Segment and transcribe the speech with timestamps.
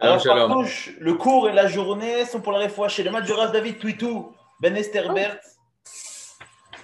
[0.00, 3.32] Alors, Partouche, le cours et la journée sont pour la réfoua chez le match du
[3.32, 5.38] Rav David Twitou, Ben Etherbert.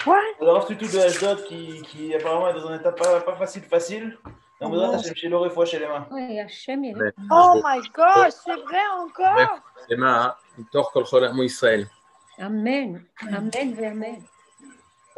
[0.03, 3.37] Quoi Le Rav Twitou de Ashdod qui, qui apparemment est dans un état pas, pas
[3.37, 4.19] facile, facile.
[4.61, 6.07] Donc, vous êtes chez le réfoua chez les mains.
[6.11, 6.97] Oui, Hachem, il.
[7.31, 9.59] Oh my god, c'est vrai encore
[9.89, 10.35] Les mains,
[10.73, 11.87] Tor Kol Cholam Israël.
[12.39, 13.05] Amen.
[13.29, 13.51] Amen,
[13.85, 14.23] Amen.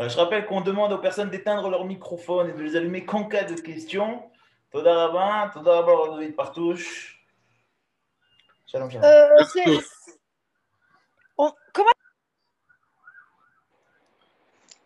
[0.01, 3.25] Euh, Je rappelle qu'on demande aux personnes d'éteindre leur microphone et de les allumer qu'en
[3.25, 4.23] cas de questions.
[4.71, 7.16] Toda Rabin, Toda Rabin, David Partouche.
[8.67, 9.05] Shalom, shalom.
[9.05, 9.81] euh,
[11.39, 11.91] On- Comment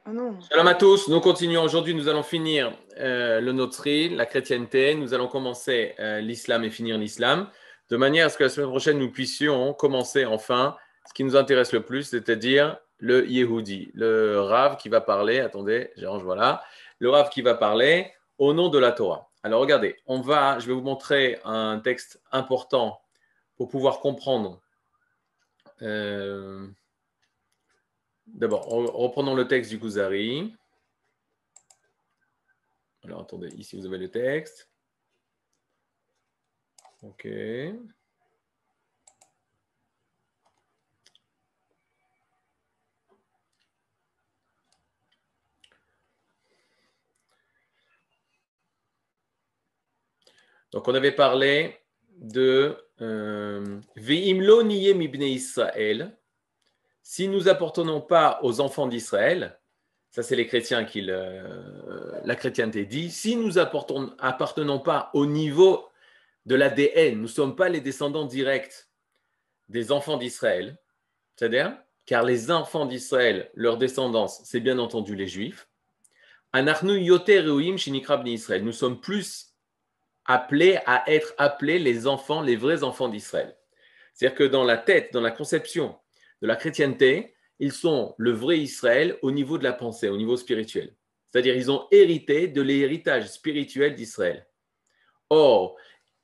[0.04, 0.38] Ah non.
[0.42, 1.62] Shalom à tous, nous continuons.
[1.62, 4.94] Aujourd'hui, nous allons finir euh, le Notri, la chrétienté.
[4.94, 7.48] Nous allons commencer euh, l'islam et finir l'islam,
[7.90, 10.76] de manière à ce que la semaine prochaine, nous puissions commencer enfin
[11.08, 15.40] ce qui nous intéresse le plus, c'est-à-dire le Yehudi, le Rav qui va parler.
[15.40, 16.62] Attendez, j'arrange, voilà.
[16.98, 19.30] Le Rav qui va parler au nom de la Torah.
[19.42, 23.00] Alors, regardez, on va, je vais vous montrer un texte important
[23.60, 24.62] pour pouvoir comprendre.
[25.82, 26.66] euh,
[28.26, 30.56] D'abord, re- reprenons le texte du Kuzari.
[33.04, 34.70] Alors, attendez, ici vous avez le texte.
[37.02, 37.28] OK.
[50.72, 51.78] Donc, on avait parlé
[52.16, 56.16] de Ve'imlo niye mibnei Israël
[57.10, 59.58] si nous appartenons pas aux enfants d'Israël,
[60.10, 61.42] ça c'est les chrétiens qui le,
[62.24, 65.88] la chrétienté dit, si nous appartenons pas au niveau
[66.46, 68.88] de l'ADN, nous sommes pas les descendants directs
[69.68, 70.78] des enfants d'Israël,
[71.34, 75.68] c'est-à-dire, car les enfants d'Israël, leur descendance, c'est bien entendu les Juifs,
[76.52, 77.44] Anachnu yoter
[78.26, 78.64] Israël.
[78.64, 79.49] nous sommes plus
[80.26, 83.56] appelés à être appelés les enfants, les vrais enfants d'Israël.
[84.14, 85.96] C'est-à-dire que dans la tête, dans la conception
[86.42, 90.36] de la chrétienté, ils sont le vrai Israël au niveau de la pensée, au niveau
[90.36, 90.94] spirituel.
[91.28, 94.46] C'est-à-dire ils ont hérité de l'héritage spirituel d'Israël.
[95.28, 95.76] Or,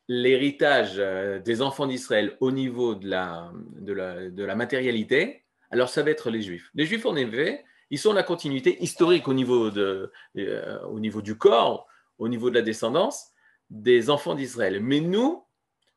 [0.09, 5.89] l'héritage euh, des enfants d'Israël au niveau de la, de, la, de la matérialité, alors
[5.89, 6.71] ça va être les Juifs.
[6.75, 11.23] Les Juifs, en effet, ils sont la continuité historique au niveau, de, euh, au niveau
[11.23, 11.87] du corps,
[12.19, 13.33] au niveau de la descendance
[13.71, 14.81] des enfants d'Israël.
[14.81, 15.45] Mais nous,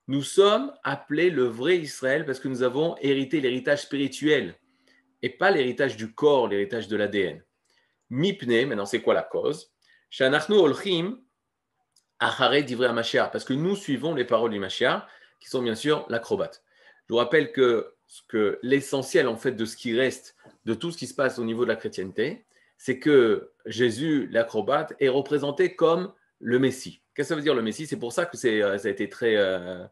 [0.08, 4.56] nous sommes appelés le vrai Israël parce que nous avons hérité l'héritage spirituel
[5.22, 7.44] et pas l'héritage du corps, l'héritage de l'ADN.
[8.10, 9.72] Mipne, maintenant c'est quoi la cause?
[10.10, 11.20] Shanachnu olchim
[12.20, 15.08] achare divrei HaMashiach, parce que nous suivons les paroles du Mashiach,
[15.40, 16.64] qui sont bien sûr l'acrobate.
[17.08, 17.94] Je vous rappelle que,
[18.28, 21.44] que l'essentiel en fait de ce qui reste, de tout ce qui se passe au
[21.44, 22.46] niveau de la chrétienté,
[22.78, 27.02] c'est que Jésus, l'acrobate, est représenté comme le Messie.
[27.14, 27.88] Qu'est-ce que ça veut dire le Messie?
[27.88, 29.36] C'est pour ça que euh, ça a été très.
[29.36, 29.86] euh,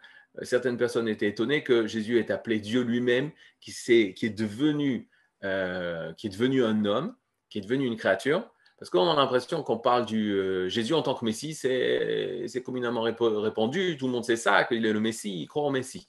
[0.44, 5.10] certaines personnes étaient étonnées que Jésus est appelé Dieu lui-même, qui, est devenu,
[5.44, 7.16] euh, qui est devenu un homme,
[7.50, 8.50] qui est devenu une créature.
[8.80, 13.98] Parce qu'on a l'impression qu'on parle du Jésus en tant que Messie, c'est, communément répandu,
[13.98, 16.08] tout le monde sait ça, qu'il est le Messie, il croit au Messie.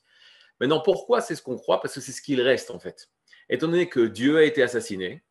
[0.61, 1.81] Maintenant, pourquoi c'est ce qu'on croit?
[1.81, 3.09] Parce que c'est ce qu'il reste en fait.
[3.49, 5.23] Étant donné que Dieu a été assassiné,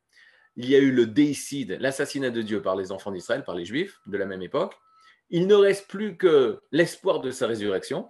[0.56, 3.66] il y a eu le déicide, l'assassinat de Dieu par les enfants d'Israël, par les
[3.66, 4.74] Juifs de la même époque,
[5.30, 8.10] il ne reste plus que l'espoir de sa résurrection.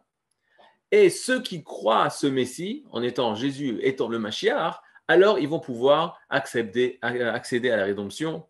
[0.92, 5.50] Et ceux qui croient à ce Messie, en étant Jésus étant le Mashiach, alors ils
[5.50, 8.46] vont pouvoir accéder, accéder à la rédemption,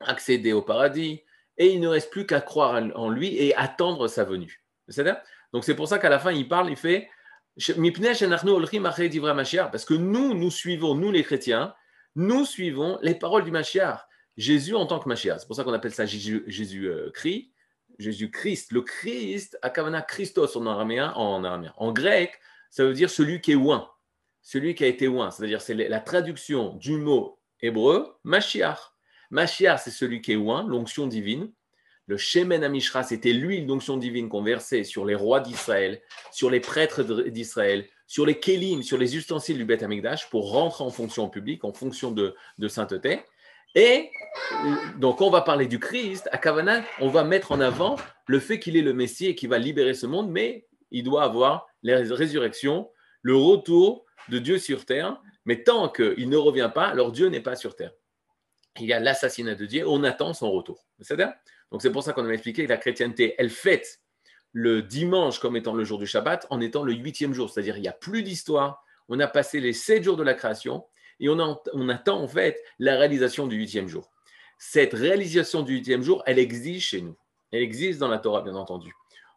[0.00, 1.22] accéder au paradis,
[1.56, 4.64] et il ne reste plus qu'à croire en lui et attendre sa venue.
[4.88, 5.16] C'est-à-dire
[5.52, 7.08] Donc c'est pour ça qu'à la fin, il parle, il fait
[7.56, 7.72] parce
[9.84, 11.72] que nous, nous suivons, nous les chrétiens,
[12.16, 14.00] nous suivons les paroles du Mashiach.
[14.36, 15.38] Jésus en tant que Mashiach.
[15.40, 17.12] C'est pour ça qu'on appelle ça Jésus, Jésus euh.
[17.98, 21.72] Jésus-Christ, le Christ, Akavana Christos en araméen, en araméen.
[21.76, 22.38] En grec,
[22.70, 23.88] ça veut dire celui qui est oint,
[24.42, 25.30] celui qui a été oint.
[25.30, 28.78] C'est-à-dire c'est la traduction du mot hébreu Mashiach.
[29.30, 31.52] Mashiach, c'est celui qui est oint, l'onction divine.
[32.06, 36.60] Le Shemen Amishra, c'était l'huile d'onction divine qu'on versait sur les rois d'Israël, sur les
[36.60, 41.30] prêtres d'Israël, sur les kélim, sur les ustensiles du Beth Amikdash pour rentrer en fonction
[41.30, 43.20] publique, en fonction de, de sainteté.
[43.74, 44.10] Et
[44.98, 46.28] donc, on va parler du Christ.
[46.32, 49.48] À Kavana, on va mettre en avant le fait qu'il est le Messie et qu'il
[49.48, 52.90] va libérer ce monde, mais il doit avoir la résurrection,
[53.22, 55.20] le retour de Dieu sur terre.
[55.44, 57.92] Mais tant qu'il ne revient pas, alors Dieu n'est pas sur terre.
[58.80, 60.86] Il y a l'assassinat de Dieu, on attend son retour.
[61.70, 64.00] Donc, c'est pour ça qu'on a expliqué que la chrétienté, elle fête
[64.52, 67.50] le dimanche comme étant le jour du Shabbat, en étant le huitième jour.
[67.50, 68.82] C'est-à-dire, il n'y a plus d'histoire.
[69.08, 70.84] On a passé les sept jours de la création
[71.20, 74.10] et on, attend en fait la réalisation du huitième jour.
[74.58, 77.16] Cette réalisation du huitième jour, elle existe chez nous.
[77.52, 78.92] Elle existe dans la Torah, bien entendu.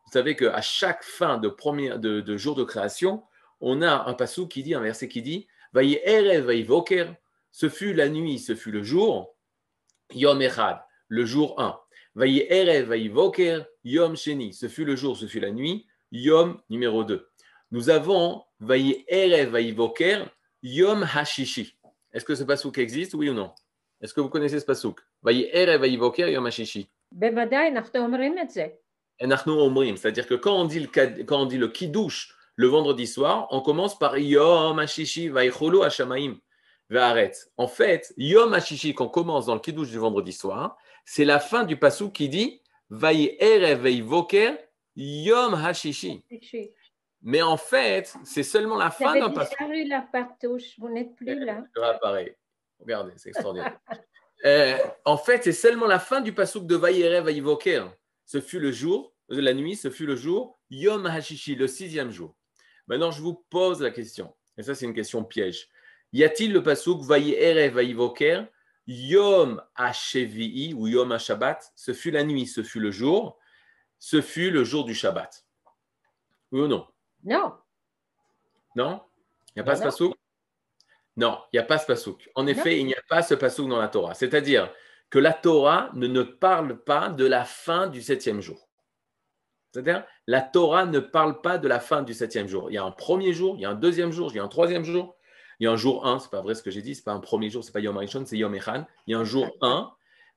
[0.06, 3.24] Vous savez qu'à chaque fin de, premier, de, jour de création,
[3.60, 6.50] on a un passou qui dit, un verset qui dit Vaïe erev
[7.52, 9.36] ce fut la nuit, ce fut le jour,
[10.14, 11.80] Yom Echad, le jour 1.
[12.16, 12.96] Vaïe erev
[13.84, 17.28] Yom Sheni, ce fut le jour, ce fut la nuit, Yom numéro 2.
[17.72, 20.30] Nous avons Vaïe erev voker,
[20.68, 21.78] Yom Hashishi.
[22.12, 23.52] Est-ce que ce pasouk existe, oui ou non?
[24.02, 26.90] Est-ce que vous connaissez ce pasouk Yom Hashishi.
[29.98, 30.88] C'est-à-dire que quand on dit le,
[31.24, 36.38] quand on dit le kidouche le vendredi soir, on commence par Yom Hashishi Vaicholo Hashamaim
[36.90, 37.32] Vaharet.
[37.56, 40.76] En fait, Yom Hashishi qu'on commence dans le kidouche du vendredi soir,
[41.06, 44.58] c'est la fin du pasouk qui dit Vayerev Voker
[44.98, 46.24] Yom Hashishi.
[47.22, 49.58] Mais en fait, c'est seulement la fin d'un passage.
[49.88, 51.64] La partouche, vous n'êtes plus là.
[52.80, 53.80] Regardez, c'est extraordinaire.
[54.46, 57.86] Euh, en fait, c'est seulement la fin du passouk de Vayerev Vayivoker.
[58.24, 62.36] Ce fut le jour, la nuit, ce fut le jour, Yom Hashishi, le sixième jour.
[62.86, 65.70] Maintenant, je vous pose la question, et ça, c'est une question piège.
[66.14, 68.44] Y a-t-il le passouk Vayerev Vayivoker,
[68.86, 71.60] Yom Hashevi'i ou Yom Hashabbat?
[71.76, 73.40] Ce fut la nuit, ce fut le jour,
[74.00, 75.46] ce fut le jour du Shabbat.
[76.52, 76.88] Oui ou non?
[77.28, 77.54] Non,
[78.78, 79.02] non?
[79.56, 79.86] Il n'y a pas ce non.
[79.86, 80.16] pasouk
[81.18, 82.30] Non, il n'y a pas ce pasouk.
[82.36, 84.14] En effet, il n'y a pas ce pasouk dans la Torah.
[84.14, 84.72] C'est-à-dire
[85.10, 88.70] que la Torah ne, ne parle pas de la fin du septième jour.
[89.72, 92.70] C'est-à-dire, la Torah ne parle pas de la fin du septième jour.
[92.70, 94.44] Il y a un premier jour, il y a un deuxième jour, il y a
[94.44, 95.18] un troisième jour,
[95.60, 97.14] il y a un jour 1, c'est pas vrai ce que j'ai dit, c'est pas
[97.14, 98.86] un premier jour, c'est pas Yom Rishon, c'est Yom Echan.
[99.08, 99.92] Il y a un jour 1,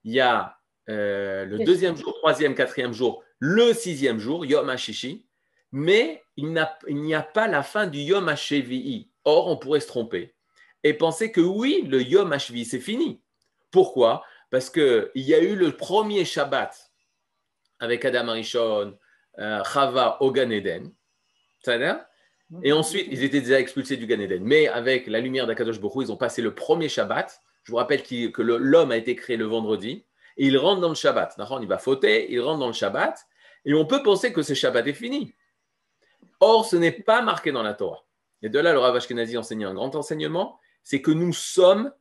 [0.04, 0.58] il y a
[0.88, 5.26] euh, le Le deuxième jour, troisième, quatrième jour, le sixième jour, Yom Hashishi,
[5.72, 6.52] mais il
[6.88, 9.08] n'y a pas la fin du Yom HVI.
[9.24, 10.34] Or, on pourrait se tromper
[10.82, 13.20] et penser que oui, le Yom HVI, c'est fini.
[13.70, 14.24] Pourquoi?
[14.50, 16.90] Parce qu'il y a eu le premier Shabbat
[17.78, 18.98] avec Adam Arishon,
[19.38, 20.92] euh, Chava au Gan Eden.
[22.62, 24.42] Et ensuite, ils étaient déjà expulsés du Gan Eden.
[24.42, 27.40] Mais avec la lumière d'Akadosh Hu, ils ont passé le premier Shabbat.
[27.64, 30.04] Je vous rappelle que l'homme a été créé le vendredi.
[30.36, 31.36] Et il rentre dans le Shabbat.
[31.60, 33.18] Il va fauter, il rentre dans le Shabbat.
[33.66, 35.34] Et on peut penser que ce Shabbat est fini.
[36.40, 38.04] Or, ce n'est pas marqué dans la Torah.
[38.42, 41.92] Et de là, le Rav Ashkenazi enseignait un grand enseignement, c'est que nous sommes,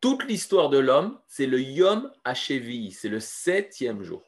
[0.00, 4.26] toute l'histoire de l'homme, c'est le Yom Hachevi, c'est le septième jour.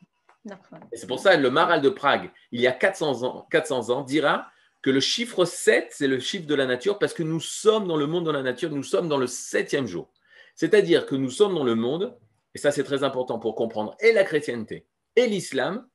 [0.93, 3.91] Et c'est pour ça que le Maral de Prague, il y a 400 ans, 400
[3.91, 4.51] ans dira
[4.83, 7.97] que le chiffre 7, c'est le chiffre de la nature parce que nous sommes dans
[7.97, 10.11] le monde de la nature, nous sommes dans le septième jour.
[10.55, 12.17] C'est-à-dire que nous sommes dans le monde,
[12.55, 14.87] et ça c'est très important pour comprendre et la chrétienté
[15.17, 15.87] et l'islam,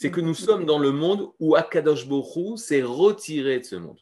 [0.00, 3.98] c'est que nous sommes dans le monde où Akadosh Borou s'est retiré de ce monde.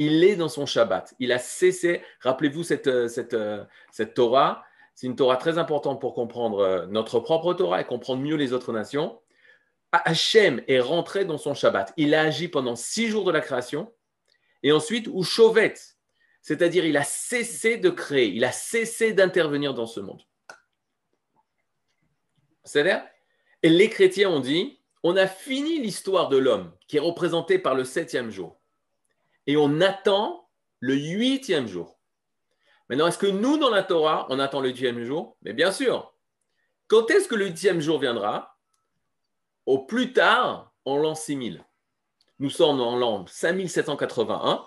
[0.00, 1.14] Il est dans son Shabbat.
[1.20, 2.02] Il a cessé.
[2.18, 3.62] Rappelez-vous cette, euh, cette, euh,
[3.92, 4.64] cette Torah.
[4.96, 8.52] C'est une Torah très importante pour comprendre euh, notre propre Torah et comprendre mieux les
[8.52, 9.20] autres nations.
[9.92, 11.92] Hachem est rentré dans son Shabbat.
[11.96, 13.92] Il a agi pendant six jours de la création.
[14.64, 15.74] Et ensuite, ou Chauvet,
[16.42, 20.22] c'est-à-dire il a cessé de créer, il a cessé d'intervenir dans ce monde.
[22.64, 23.00] C'est-à-dire,
[23.62, 27.74] et les chrétiens ont dit, on a fini l'histoire de l'homme qui est représenté par
[27.74, 28.60] le septième jour.
[29.46, 30.48] Et on attend
[30.80, 31.98] le huitième jour.
[32.88, 35.36] Maintenant, est-ce que nous, dans la Torah, on attend le huitième jour?
[35.42, 36.14] Mais bien sûr.
[36.86, 38.56] Quand est-ce que le huitième jour viendra?
[39.66, 41.64] Au plus tard, en l'an 6000.
[42.38, 44.66] Nous sommes en l'an 5781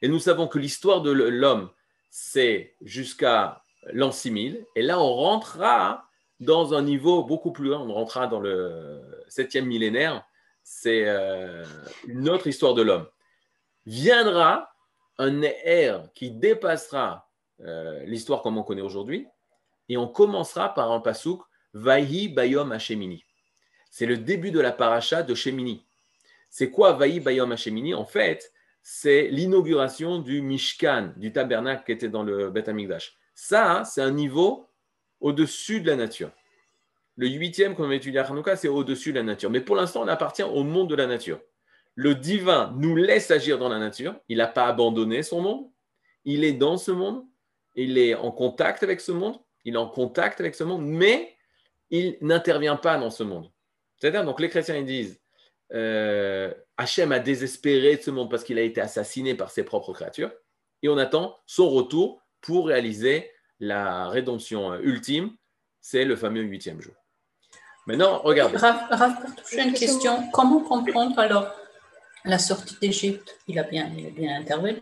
[0.00, 1.70] et nous savons que l'histoire de l'homme,
[2.10, 3.62] c'est jusqu'à
[3.92, 4.66] l'an 6000.
[4.74, 6.08] Et là, on rentrera
[6.42, 7.78] dans un niveau beaucoup plus haut.
[7.78, 10.24] On rentrera dans le septième millénaire.
[10.62, 11.64] C'est euh,
[12.06, 13.06] une autre histoire de l'homme.
[13.86, 14.72] Viendra
[15.18, 17.28] un ère qui dépassera
[17.60, 19.26] euh, l'histoire comme on connaît aujourd'hui.
[19.88, 21.42] Et on commencera par un pasouk
[21.74, 23.24] Vahi Bayom Hashemini.
[23.90, 25.84] C'est le début de la paracha de Shemini.
[26.48, 27.94] C'est quoi Vahi Bayom Hashemini?
[27.94, 33.16] En fait, c'est l'inauguration du Mishkan, du tabernacle qui était dans le Beth Amikdash.
[33.34, 34.68] Ça, hein, c'est un niveau
[35.22, 36.30] au-dessus de la nature.
[37.16, 39.50] Le huitième qu'on va étudier à Hanouka, c'est au-dessus de la nature.
[39.50, 41.40] Mais pour l'instant, on appartient au monde de la nature.
[41.94, 44.14] Le divin nous laisse agir dans la nature.
[44.28, 45.70] Il n'a pas abandonné son monde.
[46.24, 47.24] Il est dans ce monde.
[47.74, 49.36] Il est en contact avec ce monde.
[49.64, 51.36] Il est en contact avec ce monde, mais
[51.90, 53.50] il n'intervient pas dans ce monde.
[53.98, 55.20] C'est-à-dire, donc les chrétiens, ils disent
[55.72, 59.92] euh, Hachem a désespéré de ce monde parce qu'il a été assassiné par ses propres
[59.92, 60.32] créatures.
[60.82, 63.30] Et on attend son retour pour réaliser
[63.62, 65.30] la rédemption ultime.
[65.80, 66.94] C'est le fameux huitième jour.
[67.86, 68.56] Maintenant, regardez.
[68.56, 71.52] Raph, Raph, pour toucher une question, comment comprendre alors
[72.24, 73.38] la sortie d'Égypte?
[73.48, 74.80] Il a bien, il a bien intervenu.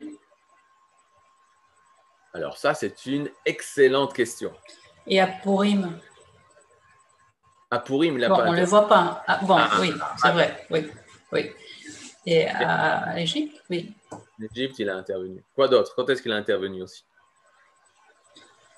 [2.35, 4.53] Alors ça, c'est une excellente question.
[5.07, 5.99] Et à Purim,
[7.71, 9.25] À Purim, il n'a bon, pas on ne le voit pas.
[9.27, 10.67] Ah, bon, Ah, oui, ah, c'est ah, vrai.
[10.71, 10.91] Oui.
[11.33, 11.51] Oui.
[12.27, 13.95] Et à l'Égypte, oui.
[14.39, 15.43] L'Égypte, il a intervenu.
[15.55, 15.95] Quoi d'autre?
[15.97, 17.05] Quand est-ce qu'il a intervenu aussi?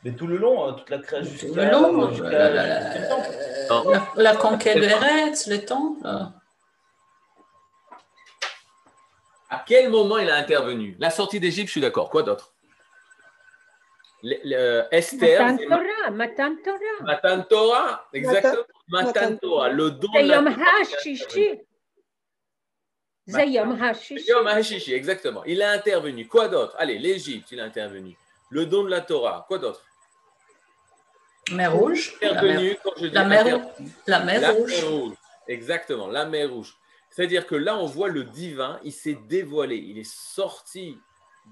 [0.04, 1.48] Mais tout le long, hein, toute la création.
[1.48, 6.00] Tout le long, la, la, la, conquête de Eretz, le temple.
[6.04, 6.32] Ah.
[9.48, 10.96] À quel moment il a intervenu?
[10.98, 12.10] La sortie d'Égypte, je suis d'accord.
[12.10, 12.52] Quoi d'autre?
[14.24, 15.40] Euh, Esther.
[16.10, 18.08] Matan Torah, Matan Torah.
[18.12, 18.64] Exactement.
[18.88, 21.60] Matan Torah, le don de la Zayom Hashishi.
[23.28, 25.44] Zayom Hashishi, exactement.
[25.44, 26.26] Il a intervenu.
[26.26, 26.74] Quoi d'autre?
[26.78, 28.16] Allez, l'Égypte, il a intervenu.
[28.50, 29.44] Le don de la Torah.
[29.48, 29.82] Quoi d'autre?
[31.50, 32.14] Mer Rouge.
[32.22, 33.44] La mer, Intervenu, quand je dis la mer,
[34.06, 34.70] la mer la Rouge.
[34.70, 35.14] mer rouge.
[35.48, 36.74] Exactement, la mer rouge.
[37.10, 39.76] C'est-à-dire que là, on voit le divin, il s'est dévoilé.
[39.76, 40.96] Il est sorti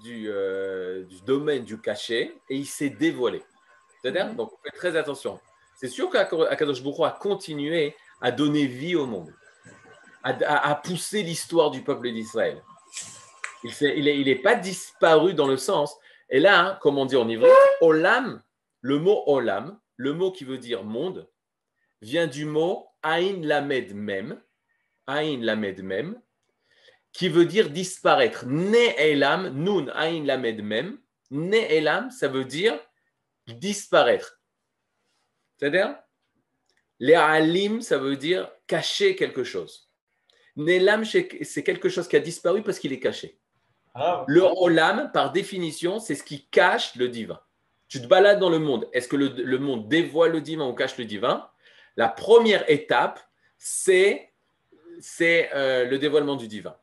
[0.01, 3.43] du, euh, du domaine du cachet et il s'est dévoilé.
[4.01, 4.35] C'est-à-dire, Mhm.
[4.37, 5.39] donc, on fait très attention.
[5.75, 9.33] C'est sûr qu'Akadosh Hu a continué à donner vie au monde,
[10.23, 12.63] à, à- à pousser l'histoire du peuple d'Israël.
[13.63, 15.95] Il n'est il est, il est pas disparu dans le sens.
[16.29, 17.49] Et là, hein, comme on dit en hébreu,
[17.81, 18.41] olam,
[18.81, 21.29] le mot olam, le mot qui veut dire monde,
[22.01, 24.41] vient du mot Ain Lamed Mem,
[25.05, 26.21] Ain Lamed Mem,
[27.13, 28.45] qui veut dire disparaître.
[28.47, 32.79] Ne Elam, Nun Ain Lamed Mem, Ne Elam, ça veut dire
[33.47, 34.41] disparaître.
[35.57, 35.95] C'est-à-dire,
[36.99, 39.87] les Alim, ça veut dire cacher quelque chose.
[40.55, 43.39] Nelam, c'est quelque chose qui a disparu parce qu'il est caché.
[43.93, 47.39] Ah, Le Olam, par définition, c'est ce qui cache le divin.
[47.91, 48.87] Tu te balades dans le monde.
[48.93, 51.49] Est-ce que le, monde dévoile le divin ou cache le divin?
[51.97, 53.19] La première étape,
[53.57, 54.31] c'est
[55.53, 56.77] euh, le dévoilement du divin.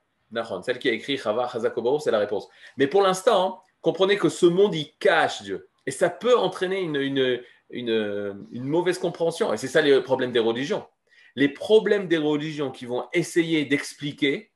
[0.63, 2.47] Celle qui a écrit Chava Chazakobaro, c'est la réponse.
[2.77, 5.71] Mais pour l'instant, comprenez que ce monde, il cache Dieu.
[5.87, 9.55] Et ça peut entraîner une, une, une, une mauvaise compréhension.
[9.55, 10.87] Et c'est ça les problèmes des religions.
[11.37, 14.53] Les problèmes des religions qui vont essayer d'expliquer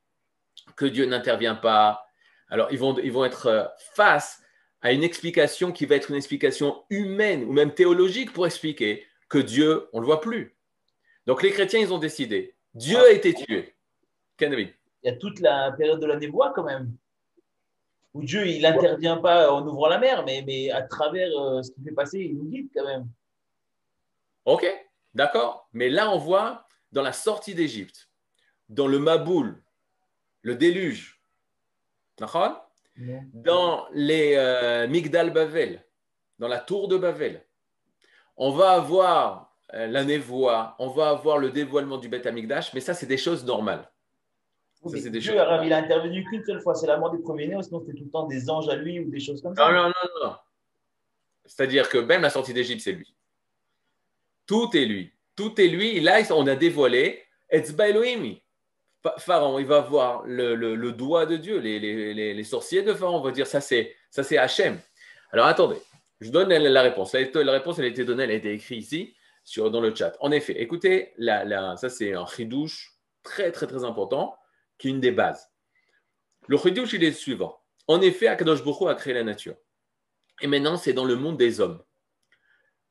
[0.75, 2.05] que Dieu n'intervient pas,
[2.49, 4.42] alors, ils vont, ils vont être euh, face
[4.83, 9.39] à une explication qui va être une explication humaine ou même théologique pour expliquer que
[9.39, 10.55] Dieu, on ne le voit plus.
[11.25, 12.53] Donc, les chrétiens, ils ont décidé.
[12.75, 13.73] Dieu a été tué.
[14.41, 14.67] Il
[15.03, 16.93] y a toute la période de la névoie quand même.
[18.13, 21.71] Où Dieu, il n'intervient pas en ouvrant la mer, mais, mais à travers euh, ce
[21.71, 23.07] qu'il fait passer, il nous guide quand même.
[24.45, 24.65] OK,
[25.13, 25.69] d'accord.
[25.71, 28.09] Mais là, on voit dans la sortie d'Égypte,
[28.67, 29.63] dans le Maboul,
[30.41, 31.21] le déluge,
[32.17, 32.69] d'accord?
[33.33, 35.83] Dans les euh, Migdal Bavel,
[36.39, 37.43] dans la tour de Bavel,
[38.37, 42.79] on va avoir euh, la névoie, on va avoir le dévoilement du Beth Amikdash, mais
[42.81, 43.89] ça, c'est des choses normales.
[44.83, 46.87] Oui, Ça, mais c'est des Dieu, choses- Arabe, il a intervenu qu'une seule fois, c'est
[46.87, 49.09] la mort des premiers-nés, ou sinon c'était tout le temps des anges à lui ou
[49.09, 49.65] des choses comme ça.
[49.65, 50.35] Non, non, non, non.
[51.45, 53.15] C'est-à-dire que même la sortie d'Égypte, c'est lui.
[54.45, 55.13] Tout est lui.
[55.35, 55.99] Tout est lui.
[55.99, 58.42] Là, on a dévoilé Etzba Elohimi.
[59.03, 61.59] Pha- Pharaon, il va voir le, doigt de Dieu.
[61.59, 64.79] Les, sorciers de Pharaon vont dire ça, c'est ça, c'est Hachem.
[65.31, 65.81] Alors attendez,
[66.21, 67.13] je donne la, réponse.
[67.13, 70.15] La, réponse, elle a été donnée, elle a été écrite ici sur, dans le chat.
[70.21, 74.37] En effet, écoutez, la, ça, c'est un chidouche très, très, très important
[74.77, 75.49] qui est une des bases.
[76.47, 77.59] Le chidouche, il est le suivant.
[77.87, 79.55] En effet, Akadosh a créé la nature.
[80.41, 81.83] Et maintenant, c'est dans le monde des hommes.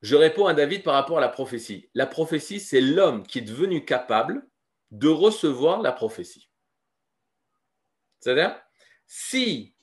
[0.03, 1.89] Je réponds à David par rapport à la prophétie.
[1.95, 4.47] La prophétie, c'est l'homme qui est devenu capable
[4.93, 6.49] de recevoir la prophétie.
[8.21, 8.55] C'est-à-dire,
[9.07, 9.75] si,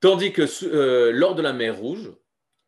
[0.00, 2.12] tandis que euh, lors de la mer Rouge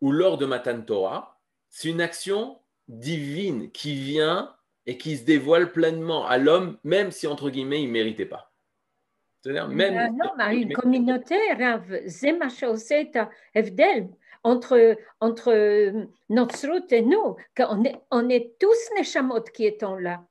[0.00, 4.56] ou lors de Matan Torah, c'est une action divine qui vient
[4.86, 8.52] et qui se dévoile pleinement à l'homme, même si, entre guillemets, il ne méritait pas.
[9.40, 9.96] C'est-à-dire, même.
[9.96, 11.84] Euh, non, mais une communauté, Rav,
[13.54, 14.08] Evdel,
[14.44, 20.24] entre, entre euh, Notsrut et nous, on est, on est tous Neshamot qui étant là.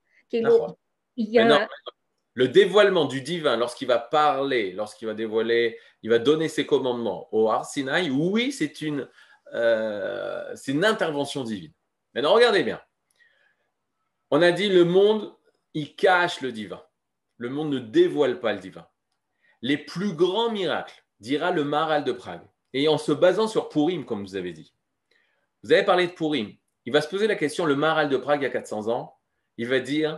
[2.34, 7.28] Le dévoilement du divin, lorsqu'il va parler, lorsqu'il va dévoiler, il va donner ses commandements
[7.32, 9.10] au Arsinaï, oui, c'est une,
[9.54, 11.74] euh, c'est une intervention divine.
[12.14, 12.82] Maintenant, regardez bien.
[14.30, 15.34] On a dit le monde,
[15.74, 16.82] il cache le divin.
[17.38, 18.88] Le monde ne dévoile pas le divin.
[19.62, 24.06] Les plus grands miracles, dira le Maral de Prague, et en se basant sur Purim,
[24.06, 24.74] comme vous avez dit.
[25.64, 26.54] Vous avez parlé de Purim.
[26.86, 29.21] Il va se poser la question, le Maral de Prague, il y a 400 ans,
[29.62, 30.13] il va dire,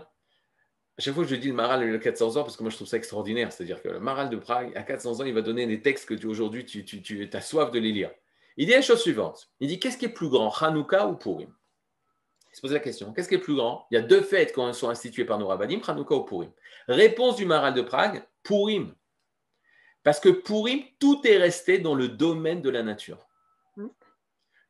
[0.98, 2.70] à chaque fois que je dis le Maral il a 400 ans, parce que moi
[2.70, 5.42] je trouve ça extraordinaire, c'est-à-dire que le Maral de Prague, à 400 ans, il va
[5.42, 8.10] donner des textes que tu, aujourd'hui tu, tu, tu as soif de les lire.
[8.56, 11.54] Il dit la chose suivante il dit qu'est-ce qui est plus grand, Hanouka ou Purim?
[12.54, 13.86] Il se pose la question qu'est-ce qui est plus grand?
[13.92, 16.52] Il y a deux fêtes qui sont instituées par nos rabbinim, Hanouka ou Purim.
[16.88, 18.96] Réponse du Maral de Prague Purim.
[20.04, 23.28] Parce que Purim, tout est resté dans le domaine de la nature.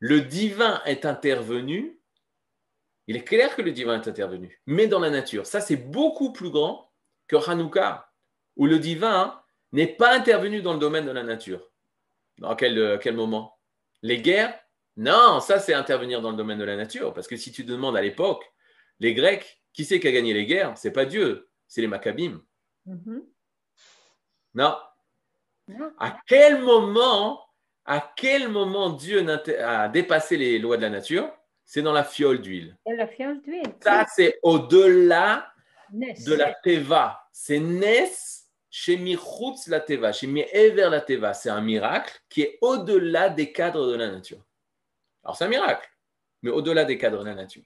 [0.00, 2.00] Le divin est intervenu
[3.06, 5.46] il est clair que le divin est intervenu, mais dans la nature.
[5.46, 6.90] Ça, c'est beaucoup plus grand
[7.26, 8.10] que Hanouka,
[8.56, 9.40] où le divin
[9.72, 11.70] n'est pas intervenu dans le domaine de la nature.
[12.38, 13.58] Dans quel, euh, quel moment?
[14.02, 14.58] Les guerres?
[14.96, 17.12] Non, ça c'est intervenir dans le domaine de la nature.
[17.12, 18.44] Parce que si tu demandes à l'époque,
[19.00, 20.72] les Grecs, qui c'est qui a gagné les guerres?
[20.76, 22.40] C'est pas Dieu, c'est les Maccabim.
[22.86, 23.24] Mhm.
[24.54, 24.76] Non.
[25.66, 25.92] Non.
[25.98, 27.44] À quel moment,
[27.84, 29.26] à quel moment Dieu
[29.60, 31.28] a dépassé les lois de la nature?
[31.64, 32.76] C'est dans la fiole d'huile.
[32.86, 33.62] Et la fiole d'huile.
[33.82, 35.50] Ça, c'est au-delà
[35.92, 37.26] de la teva.
[37.32, 38.10] C'est Nes
[38.70, 41.32] chez Michutz la teva, chez Ever la teva.
[41.32, 44.44] C'est un miracle qui est au-delà des cadres de la nature.
[45.22, 45.88] Alors, c'est un miracle,
[46.42, 47.62] mais au-delà des cadres de la nature.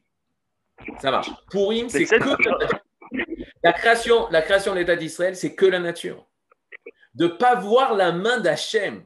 [1.00, 1.30] Ça marche.
[1.50, 2.28] Purim, c'est c'est- que
[3.64, 6.24] la création, la création de l'État d'Israël, c'est que la nature.
[7.14, 9.04] De ne pas voir la main d'Hachem.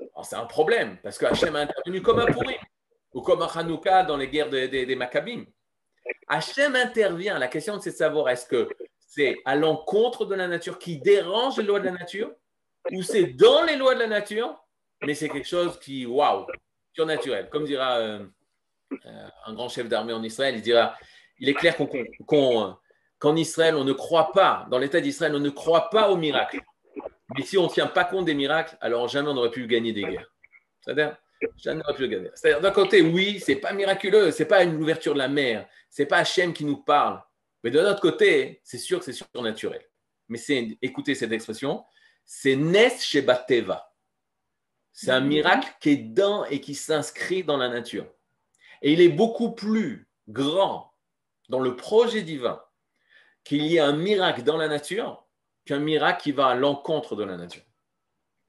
[0.00, 2.56] Alors, C'est un problème, parce que Hachem a intervenu comme un Purim,
[3.16, 5.46] ou comme un Hanouka dans les guerres des, Maccabim.
[6.28, 7.38] Hachem intervient.
[7.38, 8.68] La question, c'est de savoir est-ce que
[8.98, 12.30] c'est à l'encontre de la nature qui dérange les lois de la nature
[12.92, 14.62] ou c'est dans les lois de la nature,
[15.02, 16.46] mais c'est quelque chose qui, waouh,
[16.92, 17.48] surnaturel.
[17.48, 18.26] Comme dira euh,
[18.92, 20.94] euh, un grand chef d'armée en Israël, il dira
[21.38, 21.74] il est clair
[22.26, 26.60] qu'en Israël, on ne croit pas, dans l'État d'Israël, on ne croit pas aux miracles.
[27.34, 29.94] Mais si on ne tient pas compte des miracles, alors jamais on n'aurait pu gagner
[29.94, 30.30] des guerres.
[30.82, 31.16] C'est-à-dire,
[31.56, 36.06] C'est-à-dire, d'un côté, oui, c'est pas miraculeux, c'est pas une ouverture de la mer, c'est
[36.06, 37.22] pas Hachem qui nous parle.
[37.62, 39.82] Mais de l'autre côté, c'est sûr que c'est surnaturel.
[40.28, 41.84] Mais c'est, écoutez cette expression,
[42.24, 43.92] c'est Nes Shebateva.
[44.92, 48.06] C'est un miracle qui est dans et qui s'inscrit dans la nature.
[48.82, 50.94] Et il est beaucoup plus grand
[51.48, 52.62] dans le projet divin
[53.44, 55.26] qu'il y ait un miracle dans la nature
[55.66, 57.65] qu'un miracle qui va à l'encontre de la nature.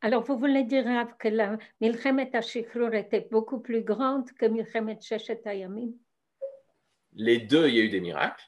[0.01, 4.99] Alors, vous voulez dire Rav, que la Milchemet HaShichrur était beaucoup plus grande que Milchemet
[5.01, 5.91] Sheshet Hayamim
[7.13, 8.43] Les deux, il y a eu des miracles,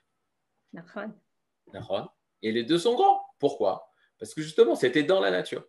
[2.41, 3.25] et les deux sont grands.
[3.39, 3.91] Pourquoi?
[4.19, 5.65] Parce que justement, c'était dans la nature.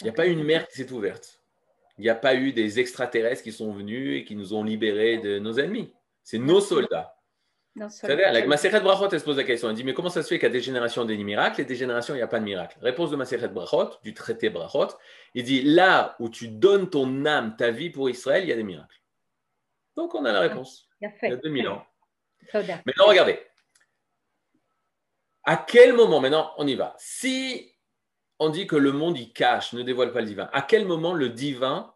[0.00, 1.42] Il n'y a pas eu une mer qui s'est ouverte.
[1.98, 5.18] Il n'y a pas eu des extraterrestres qui sont venus et qui nous ont libérés
[5.18, 5.92] de nos ennemis.
[6.24, 7.13] C'est nos soldats.
[7.76, 9.68] La Masechet Brachot, elle se pose la question.
[9.68, 11.60] Elle dit Mais comment ça se fait qu'à des générations, y des miracles?
[11.60, 14.48] Et des générations, il n'y a pas de miracles Réponse de Masechet Brachot, du traité
[14.48, 14.96] Brachot
[15.34, 18.56] il dit Là où tu donnes ton âme, ta vie pour Israël, il y a
[18.56, 19.02] des miracles.
[19.96, 20.88] Donc, on a la réponse.
[21.00, 21.84] Il a Il y a 2000 ans.
[22.52, 23.40] Maintenant, regardez.
[25.44, 26.94] À quel moment, maintenant, on y va.
[26.98, 27.74] Si
[28.38, 31.14] on dit que le monde, il cache, ne dévoile pas le divin, à quel moment
[31.14, 31.93] le divin,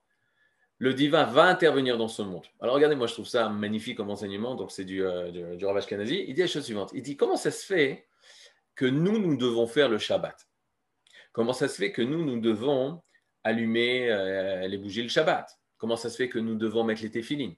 [0.78, 4.10] le divin va intervenir dans ce monde Alors, regardez, moi, je trouve ça magnifique comme
[4.10, 4.54] enseignement.
[4.54, 6.24] Donc, c'est du, euh, du, du Rav Ashkenazi.
[6.28, 6.90] Il dit la chose suivante.
[6.94, 8.06] Il dit, comment ça se fait
[8.76, 10.48] que nous, nous devons faire le Shabbat?
[11.32, 13.02] Comment ça se fait que nous, nous devons
[13.42, 15.48] allumer euh, les bougies le Shabbat?
[15.78, 17.56] Comment ça se fait que nous devons mettre les téphilines?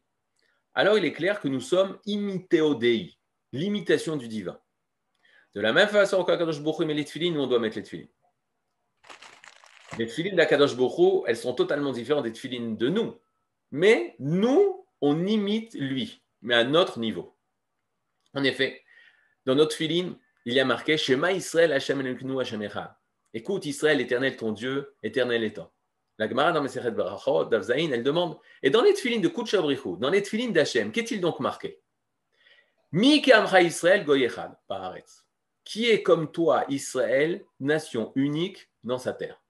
[0.72, 3.18] Alors, il est clair que nous sommes imitéo Dei,
[3.52, 4.58] l'imitation du divin.
[5.54, 8.08] De la même façon qu'Akadosh Baruch met les tefilines, nous, on doit mettre les tefilines.
[9.98, 13.16] Les tefilines d'Akadosh Hu, elles sont totalement différentes des tefilines de nous.
[13.70, 17.36] Mais nous, on imite lui, mais à notre niveau.
[18.34, 18.82] En effet,
[19.46, 22.94] dans notre filine, il y a marqué Shema Israël Hashem Elokeinu Hashem Echad.
[23.32, 25.72] Écoute Israël, éternel ton Dieu, éternel étant.
[26.18, 30.10] La Gemara dans Meseret Barachot, d'Avzaïn, elle demande Et dans les tefilines de Kutchabrichu, dans
[30.10, 31.80] les tefilines d'Hachem, qu'est-il donc marqué?
[32.92, 34.56] Mi Kamcha Israël Goyechad.
[35.64, 39.40] Qui est comme toi, Israël, nation unique dans sa terre?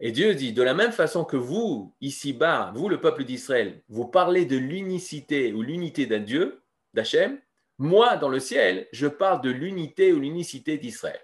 [0.00, 4.06] Et Dieu dit De la même façon que vous, ici-bas, vous, le peuple d'Israël, vous
[4.06, 6.62] parlez de l'unicité ou l'unité d'un Dieu,
[6.94, 7.38] d'Hachem,
[7.78, 11.20] moi, dans le ciel, je parle de l'unité ou l'unicité d'Israël.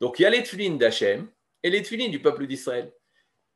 [0.00, 1.28] Donc, il y a les tefilines d'Hachem
[1.62, 2.92] et les du peuple d'Israël.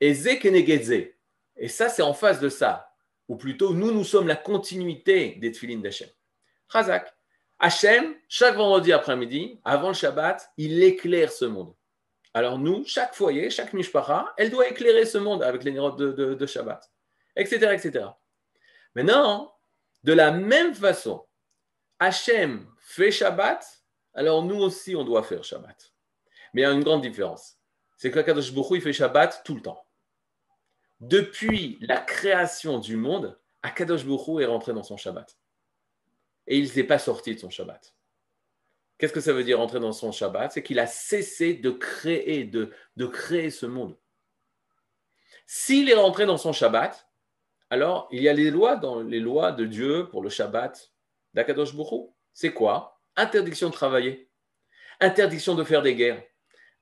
[0.00, 1.14] Et Zé Kenegedze.
[1.56, 2.90] Et ça, c'est en face de ça.
[3.28, 6.08] Ou plutôt, nous, nous sommes la continuité des tefilines d'Hachem.
[6.70, 7.14] Chazak.
[7.58, 11.74] Hachem, chaque vendredi après-midi, avant le Shabbat, il éclaire ce monde.
[12.34, 16.46] Alors nous, chaque foyer, chaque mishpacha, elle doit éclairer ce monde avec les nérotes de,
[16.46, 16.90] Shabbat,
[17.36, 18.06] etc., etc.
[18.96, 19.54] Maintenant,
[20.02, 21.24] de la même façon,
[22.00, 23.64] Hachem fait Shabbat,
[24.14, 25.92] alors nous aussi, on doit faire Shabbat.
[26.52, 27.56] Mais il y a une grande différence.
[27.96, 29.84] C'est que Kadosh il fait Shabbat tout le temps.
[31.00, 35.36] Depuis la création du monde, Akadosh Baruch est rentré dans son Shabbat.
[36.46, 37.94] Et il n'est pas sorti de son Shabbat.
[38.98, 40.52] Qu'est-ce que ça veut dire rentrer dans son Shabbat?
[40.52, 42.70] C'est qu'il a cessé de créer, de,
[43.06, 43.96] créer ce monde.
[45.46, 47.08] S'il est rentré dans son Shabbat,
[47.70, 50.92] alors il y a les lois dans les lois de Dieu pour le Shabbat
[51.34, 52.08] d'Akadosh Hu.
[52.32, 53.00] C'est quoi?
[53.16, 54.30] Interdiction de travailler,
[55.00, 56.22] interdiction de faire des guerres,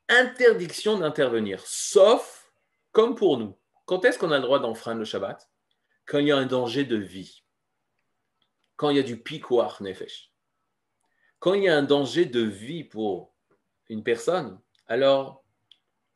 [0.08, 2.52] interdiction d'intervenir, sauf
[2.92, 3.58] comme pour nous.
[3.86, 5.50] Quand est-ce qu'on a le droit d'enfreindre le Shabbat?
[6.06, 7.42] Quand il y a un danger de vie,
[8.76, 10.31] quand il y a du pikuach nefesh,
[11.42, 13.32] quand il y a un danger de vie pour
[13.88, 15.42] une personne, alors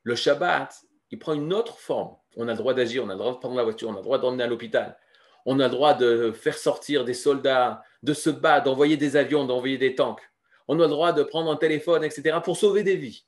[0.04, 2.14] le Shabbat, il prend une autre forme.
[2.36, 3.96] On a le droit d'agir, on a le droit de prendre la voiture, on a
[3.96, 4.96] le droit d'emmener à l'hôpital,
[5.44, 9.44] on a le droit de faire sortir des soldats, de se battre, d'envoyer des avions,
[9.44, 10.22] d'envoyer des tanks.
[10.68, 13.26] On a le droit de prendre un téléphone, etc., pour sauver des vies.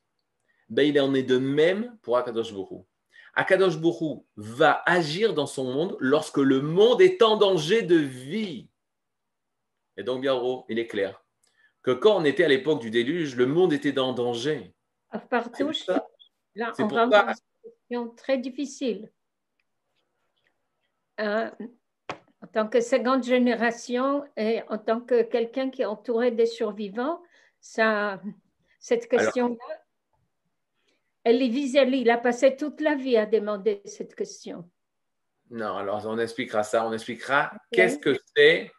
[0.68, 2.86] Ben, il en est de même pour Akadosh Bourou.
[3.34, 8.68] Akadosh Bourou va agir dans son monde lorsque le monde est en danger de vie.
[9.96, 11.20] Et donc, bien gros, il est clair
[11.82, 14.74] que quand on était à l'époque du déluge, le monde était en danger.
[15.10, 15.72] Pour
[16.54, 19.10] là, on va avoir une question très difficile.
[21.20, 21.50] Euh,
[22.42, 27.20] en tant que seconde génération et en tant que quelqu'un qui est entouré des survivants,
[27.60, 28.20] ça,
[28.78, 29.82] cette question-là,
[31.24, 34.70] Elie Wiesel, il a passé toute la vie à demander cette question.
[35.50, 38.70] Non, alors on expliquera ça, on expliquera qu'est-ce que c'est,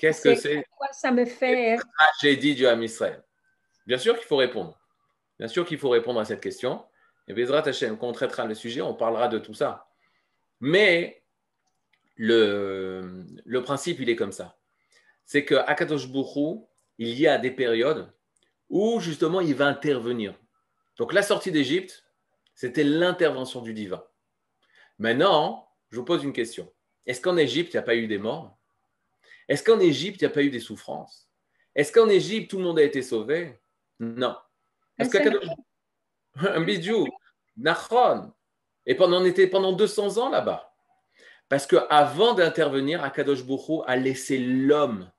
[0.00, 3.22] qu'est-ce que c'est Pourquoi ça me fait tragédie du Ham Israël.
[3.86, 4.78] Bien sûr qu'il faut répondre.
[5.38, 6.84] Bien sûr qu'il faut répondre à cette question.
[7.28, 9.88] Et Bezrat Hashem, quand on traitera le sujet, on parlera de tout ça.
[10.60, 11.22] Mais
[12.16, 14.58] le, le principe, il est comme ça.
[15.24, 18.12] C'est qu'à Akadosh Bourou, il y a des périodes
[18.68, 20.34] où justement il va intervenir.
[20.96, 22.04] Donc la sortie d'Égypte,
[22.54, 24.04] c'était l'intervention du divin.
[24.98, 26.72] Maintenant, je vous pose une question.
[27.06, 28.59] Est-ce qu'en Égypte, il n'y a pas eu des morts?
[29.50, 31.28] Est-ce qu'en Égypte, il n'y a pas eu des souffrances?
[31.74, 33.60] Est-ce qu'en Égypte, tout le monde a été sauvé?
[33.98, 34.36] Non.
[34.96, 35.18] Un que
[36.36, 37.08] un bidou,
[37.56, 38.32] Nachron.
[38.86, 40.72] Et pendant, on était pendant 200 ans là-bas.
[41.48, 45.10] Parce qu'avant d'intervenir, Akadosh Bourou a laissé l'homme.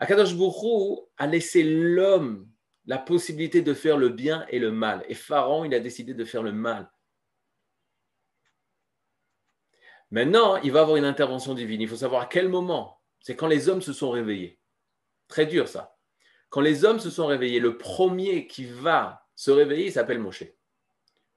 [0.00, 2.46] Akadosh Bourou a laissé l'homme
[2.84, 5.02] la possibilité de faire le bien et le mal.
[5.08, 6.90] Et Pharaon, il a décidé de faire le mal.
[10.10, 11.80] Maintenant, il va avoir une intervention divine.
[11.80, 12.97] Il faut savoir à quel moment.
[13.20, 14.58] C'est quand les hommes se sont réveillés.
[15.28, 15.96] Très dur ça.
[16.50, 20.44] Quand les hommes se sont réveillés, le premier qui va se réveiller, il s'appelle Moshe.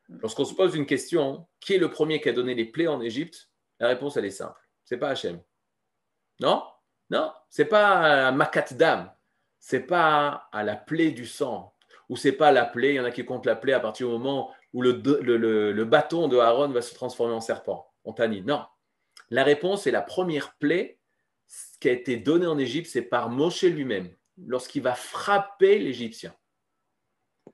[0.09, 3.01] Lorsqu'on se pose une question, qui est le premier qui a donné les plaies en
[3.01, 4.59] Égypte La réponse, elle est simple.
[4.83, 5.41] C'est pas Hachem.
[6.39, 6.63] Non?
[7.09, 9.11] Non, c'est pas à Makat Dam.
[9.59, 11.75] C'est pas à la plaie du sang.
[12.09, 14.07] Ou c'est pas la plaie, il y en a qui comptent la plaie à partir
[14.07, 17.93] du moment où le, bâton de Aaron va se transformer en serpent.
[18.05, 18.41] On tannit.
[18.41, 18.65] Non.
[19.29, 20.99] La réponse est la première plaie
[21.79, 26.35] qui a été donnée en Égypte, c'est par Moshe lui-même, lorsqu'il va frapper l'Égyptien.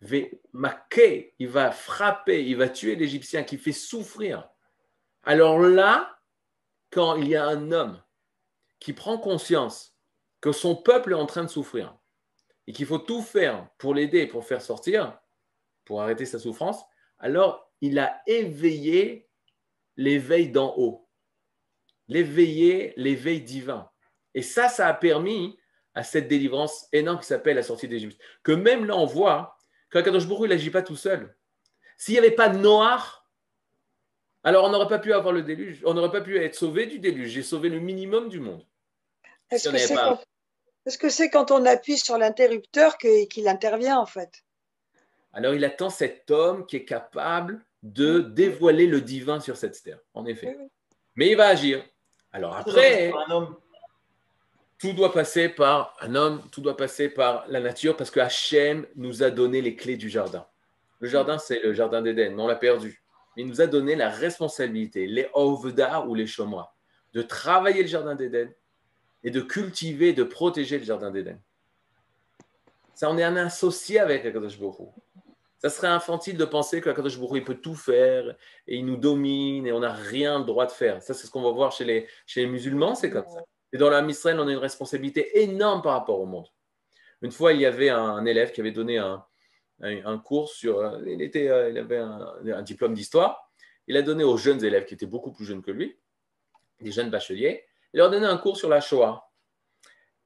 [0.02, 4.50] Il va frapper, il va tuer l'Égyptien qui fait souffrir.
[5.24, 6.20] Alors là,
[6.92, 8.02] quand il y a un homme
[8.80, 9.98] qui prend conscience
[10.42, 11.98] que son peuple est en train de souffrir
[12.68, 15.20] et qu'il faut tout faire pour l'aider, pour faire sortir,
[15.86, 16.84] pour arrêter sa souffrance,
[17.18, 19.30] alors il a éveillé
[19.96, 21.07] l'éveil d'en haut,
[22.08, 23.90] l'éveillé, l'éveil divin.
[24.34, 25.58] Et ça, ça a permis
[25.94, 28.20] à cette délivrance énorme qui s'appelle la sortie d'Égypte.
[28.44, 29.58] Que même là, on voit
[29.90, 31.36] qu'Akadosh Baruch il n'agit pas tout seul.
[31.98, 33.28] S'il n'y avait pas de Noir,
[34.44, 37.00] alors on n'aurait pas pu avoir le déluge, on n'aurait pas pu être sauvé du
[37.00, 37.30] déluge.
[37.30, 38.64] J'ai sauvé le minimum du monde.
[39.50, 39.78] Est-ce Si que
[41.10, 41.52] c'est pas- quand...
[41.52, 44.44] on appuie sur l'interrupteur qu'il intervient en fait?
[45.34, 50.00] Alors il attend cet homme qui est capable de dévoiler le divin sur cette terre,
[50.14, 50.48] en effet.
[50.48, 50.68] Oui, oui.
[51.16, 51.84] Mais il va agir.
[52.34, 53.56] Alors après, un homme.
[54.78, 58.86] tout doit passer par un homme, tout doit passer par la nature, parce que Hachem
[58.96, 60.46] nous a donné les clés du jardin.
[61.00, 63.04] Le jardin, c'est le jardin d'Éden, mais on l'a perdu.
[63.36, 66.76] Il nous a donné la responsabilité, les Ovda ou les Shomra,
[67.14, 68.52] de travailler le jardin d'Éden
[69.24, 71.40] et de cultiver, de protéger le jardin d'Éden.
[72.96, 74.86] Ça, on est un associé avec Akadosh Hu.
[75.60, 78.36] Ça serait infantile de penser que Akadosh Baruch il peut tout faire
[78.68, 81.02] et il nous domine et on n'a rien le droit de faire.
[81.02, 83.42] Ça, c'est ce qu'on va voir chez les, musulmans, c'est comme ça.
[83.74, 86.48] Et dans l'âme Israël, on a une responsabilité énorme par rapport au monde.
[87.22, 90.80] Une fois, il y avait un élève qui avait donné un, cours sur.
[90.80, 93.52] euh, Il, était, euh, il avait un, diplôme d'histoire.
[93.88, 95.98] Il a donné aux jeunes élèves qui étaient beaucoup plus jeunes que lui,
[96.82, 99.24] des jeunes bacheliers, il leur a donné un cours sur la Shoah.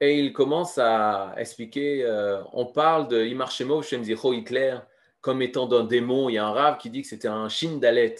[0.01, 4.79] Et il commence à expliquer euh, on parle de Imar Shemo Hitler
[5.21, 6.29] comme étant d'un démon.
[6.29, 8.15] Il y a un rave qui dit que c'était un Shindalet.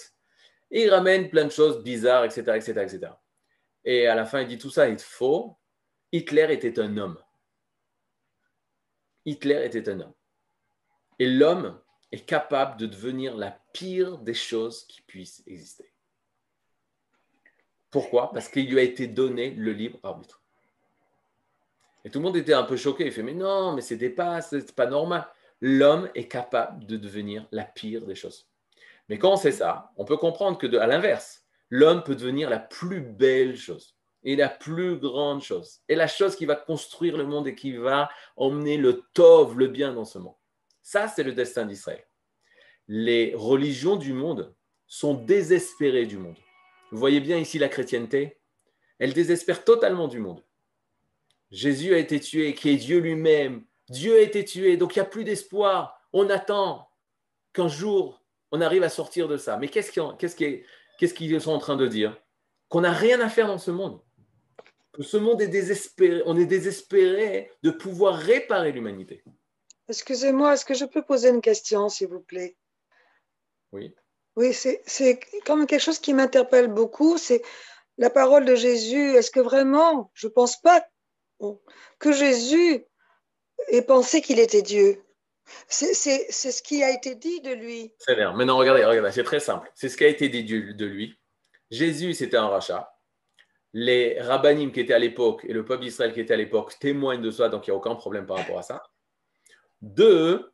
[0.69, 3.11] Et il ramène plein de choses bizarres, etc., etc., etc.
[3.83, 5.57] Et à la fin, il dit tout ça est faux.
[6.11, 7.17] Hitler était un homme.
[9.25, 10.13] Hitler était un homme.
[11.19, 11.79] Et l'homme
[12.11, 15.91] est capable de devenir la pire des choses qui puissent exister.
[17.89, 18.31] Pourquoi?
[18.31, 20.41] Parce qu'il lui a été donné le libre arbitre.
[22.03, 23.05] Et tout le monde était un peu choqué.
[23.05, 25.27] Il fait Mais non, mais c'est pas, c'est pas normal.
[25.61, 28.49] L'homme est capable de devenir la pire des choses.
[29.07, 32.59] Mais quand on sait ça, on peut comprendre que, à l'inverse, l'homme peut devenir la
[32.59, 33.95] plus belle chose.
[34.23, 35.79] est la plus grande chose.
[35.89, 39.67] Et la chose qui va construire le monde et qui va emmener le tov, le
[39.67, 40.35] bien dans ce monde.
[40.83, 42.05] Ça, c'est le destin d'Israël.
[42.87, 44.53] Les religions du monde
[44.85, 46.37] sont désespérées du monde.
[46.91, 48.39] Vous voyez bien ici la chrétienté,
[48.99, 50.43] elle désespère totalement du monde.
[51.49, 53.65] Jésus a été tué, qui est Dieu lui-même.
[53.91, 56.01] Dieu a été tué, donc il n'y a plus d'espoir.
[56.13, 56.89] On attend
[57.53, 59.57] qu'un jour, on arrive à sortir de ça.
[59.57, 59.91] Mais qu'est-ce
[61.13, 62.17] qu'ils sont en train de dire?
[62.69, 64.01] Qu'on n'a rien à faire dans ce monde.
[64.93, 66.21] Que ce monde est désespéré.
[66.25, 69.23] On est désespéré de pouvoir réparer l'humanité.
[69.89, 72.55] Excusez-moi, est-ce que je peux poser une question, s'il vous plaît?
[73.73, 73.93] Oui.
[74.37, 77.17] Oui, c'est comme quelque chose qui m'interpelle beaucoup.
[77.17, 77.41] C'est
[77.97, 79.15] la parole de Jésus.
[79.15, 80.85] Est-ce que vraiment, je ne pense pas
[81.99, 82.85] que Jésus
[83.69, 85.03] ait pensé qu'il était Dieu.
[85.67, 87.93] C'est ce qui a été dit de lui.
[87.97, 88.33] C'est bien.
[88.33, 89.69] Maintenant, regardez, regardez c'est très simple.
[89.75, 91.17] C'est ce qui a été dit de lui.
[91.69, 92.93] Jésus, c'était un rachat.
[93.73, 97.21] Les rabbinim qui étaient à l'époque et le peuple d'Israël qui était à l'époque témoignent
[97.21, 98.83] de ça, donc il n'y a aucun problème par rapport à ça.
[99.81, 100.51] Deux,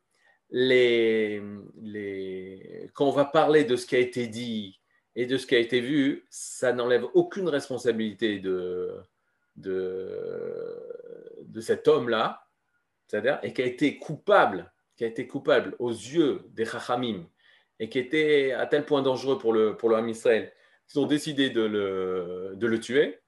[0.52, 1.42] les,
[1.82, 4.80] les, quand on va parler de ce qui a été dit
[5.16, 8.96] et de ce qui a été vu, ça n'enlève aucune responsabilité de,
[9.56, 10.80] de,
[11.42, 12.47] de cet homme-là,
[13.14, 17.28] et qui a été coupable, aux yeux des Chachamim,
[17.80, 20.52] et qui était à tel point dangereux pour le, pour le Ham Israël,
[20.88, 23.20] qu'ils ont décidé de le, tuer.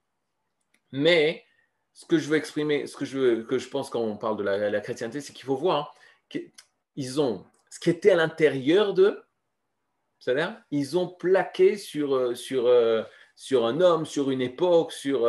[0.92, 1.44] Mais
[1.92, 4.42] ce que je veux exprimer, ce que je, que je pense quand on parle de
[4.42, 5.94] la, chrétienté, c'est qu'il faut voir
[6.28, 9.22] qu'ils ont ce qui était à l'intérieur d'eux,
[10.18, 15.28] c'est-à-dire, ils ont plaqué sur, un homme, sur une époque, sur,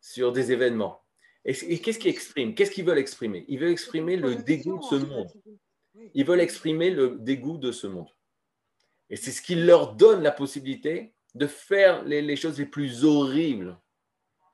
[0.00, 0.99] sur des événements.
[1.44, 2.54] Et, qu'est-ce qu'ils expriment?
[2.54, 3.44] Qu'est-ce qu'ils veulent exprimer?
[3.48, 5.28] Ils veulent exprimer le dégoût de ce monde.
[6.14, 8.10] Ils veulent exprimer le dégoût de ce monde.
[9.08, 13.78] Et c'est ce qui leur donne la possibilité de faire les, choses les plus horribles.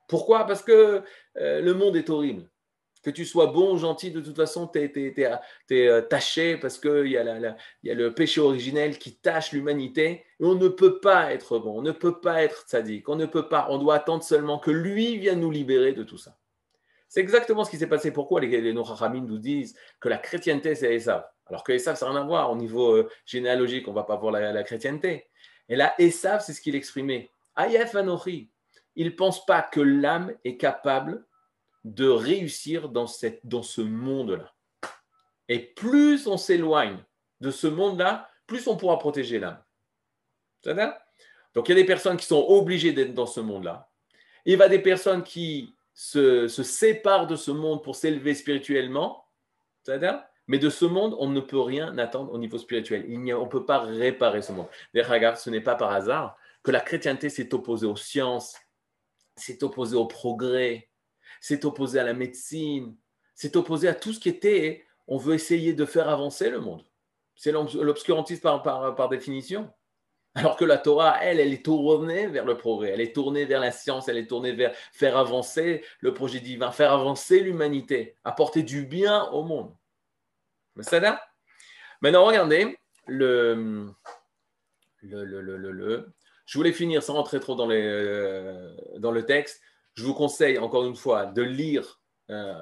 [0.09, 0.46] Pourquoi?
[0.46, 1.03] Parce que
[1.38, 2.49] euh, le monde est horrible.
[3.03, 5.40] Que tu sois bon ou gentil, de toute façon, tu es,
[5.72, 10.25] euh, taché parce qu'il y, a y a le péché originel qui tâche l'humanité.
[10.40, 13.27] Et on ne peut pas être bon, on ne peut pas être sadique, on ne
[13.27, 16.37] peut pas, on doit attendre seulement que lui vienne nous libérer de tout ça.
[17.16, 18.11] C'est exactement ce qui s'est passé.
[18.11, 21.24] Pourquoi les, les nous disent que la chrétienté, c'est Esav?
[21.46, 22.50] Alors que Esav, ça n'a rien à voir.
[22.50, 25.26] Au niveau euh, généalogique, on ne va pas voir la, chrétienté.
[25.66, 27.31] Et là, Esav, c'est ce qu'il exprimait.
[27.55, 28.50] Ayef Anochi.
[28.96, 31.24] Il ne pense pas que l'âme est capable
[31.85, 34.52] de réussir dans, cette, dans ce monde-là.
[35.48, 37.02] Et plus on s'éloigne
[37.40, 39.64] de ce monde-là, plus on pourra protéger l'âme.
[41.55, 43.88] Donc il y a des personnes qui sont obligées d'être dans ce monde-là.
[44.44, 49.24] Il y a des personnes qui se, se séparent de ce monde pour s'élever spirituellement.
[49.82, 53.04] C'est-à-dire mais de ce monde, on ne peut rien attendre au niveau spirituel.
[53.09, 54.68] Il on ne peut pas réparer ce monde.
[54.94, 58.56] D'ailleurs, ce n'est pas par hasard que la chrétienté s'est opposée aux sciences,
[59.37, 60.88] s'est opposée au progrès,
[61.40, 62.96] c'est opposé à la médecine,
[63.35, 66.85] c'est opposé à tout ce qui était, on veut essayer de faire avancer le monde.
[67.35, 69.70] C'est l'obscurantisme par, définition.
[70.37, 73.59] Alors que la Torah, elle, elle est tournée vers le progrès, elle est tournée vers
[73.59, 78.62] la science, elle est tournée vers faire avancer le projet divin, faire avancer l'humanité, apporter
[78.62, 79.75] du bien au monde.
[80.75, 81.01] Mais ça
[82.03, 83.94] Maintenant, regardez, le,
[85.03, 89.62] je voulais finir sans rentrer trop euh, dans le texte.
[89.94, 92.53] Je vous conseille encore une fois de lire euh,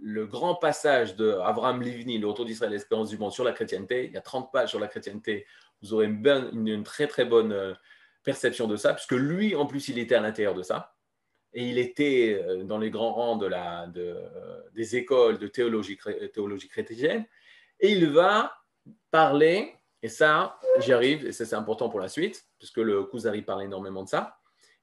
[0.00, 1.38] le grand passage de
[1.82, 4.06] Livni, Le d'Israël, l'espérance du monde sur la chrétienté.
[4.06, 5.46] Il y a 30 pages sur la chrétienté.
[5.82, 7.74] Vous aurez une, très très bonne euh,
[8.24, 10.94] perception de ça, puisque lui, en plus, il était à l'intérieur de ça.
[11.54, 13.90] Et il était euh, dans les grands rangs de la,
[14.74, 15.98] des écoles de théologie,
[16.32, 17.24] théologie chrétienne.
[17.80, 18.54] Et il va
[19.10, 23.42] parler, et ça, j'y arrive, et ça c'est important pour la suite, puisque le Kuzari
[23.42, 24.38] parle énormément de ça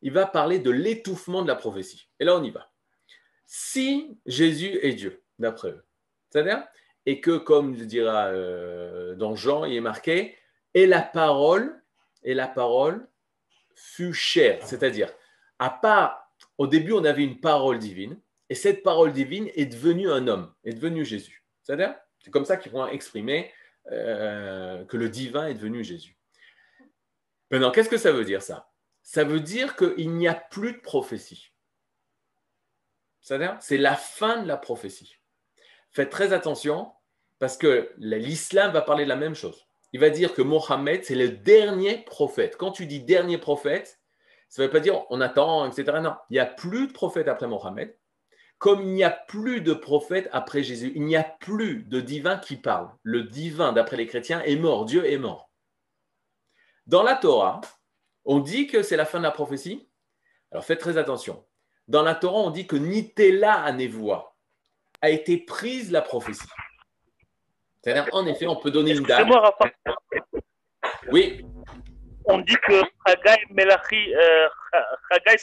[0.05, 2.09] il va parler de l'étouffement de la prophétie.
[2.19, 2.69] Et là, on y va.
[3.47, 5.83] Si Jésus est Dieu, d'après eux,
[6.29, 6.63] c'est-à-dire,
[7.07, 10.35] et que, comme il dira euh, dans Jean, il est marqué,
[10.75, 11.81] et la parole,
[12.23, 13.07] et la parole
[13.73, 15.11] fut chère, c'est-à-dire,
[15.57, 20.11] à part, au début, on avait une parole divine, et cette parole divine est devenue
[20.11, 21.43] un homme, est devenue Jésus.
[21.63, 23.51] C'est-à-dire, c'est comme ça qu'ils vont exprimer
[23.91, 26.17] euh, que le divin est devenu Jésus.
[27.49, 28.69] Maintenant, qu'est-ce que ça veut dire ça?
[29.01, 31.53] Ça veut dire qu'il n'y a plus de prophétie.
[33.21, 35.15] C'est-à-dire, c'est la fin de la prophétie.
[35.91, 36.91] Faites très attention
[37.39, 39.65] parce que l'islam va parler de la même chose.
[39.93, 42.57] Il va dire que Mohammed, c'est le dernier prophète.
[42.57, 43.99] Quand tu dis dernier prophète,
[44.49, 45.99] ça ne veut pas dire on attend, etc.
[46.01, 47.97] Non, il n'y a plus de prophète après Mohammed,
[48.57, 50.91] comme il n'y a plus de prophète après Jésus.
[50.95, 52.89] Il n'y a plus de divin qui parle.
[53.03, 54.85] Le divin, d'après les chrétiens, est mort.
[54.85, 55.49] Dieu est mort.
[56.87, 57.61] Dans la Torah,
[58.25, 59.89] on dit que c'est la fin de la prophétie.
[60.51, 61.45] Alors faites très attention.
[61.87, 64.35] Dans la Torah, on dit que Nitela Anevoa
[65.01, 66.47] a été prise la prophétie.
[67.85, 69.27] C'est-à-dire, en effet, on peut donner une date.
[71.11, 71.45] Oui.
[72.25, 74.47] On dit que Chagai, Melachi, euh,
[75.11, 75.37] Chagai,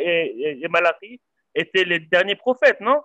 [0.00, 1.20] et, Malachi
[1.54, 3.00] étaient les derniers prophètes, non?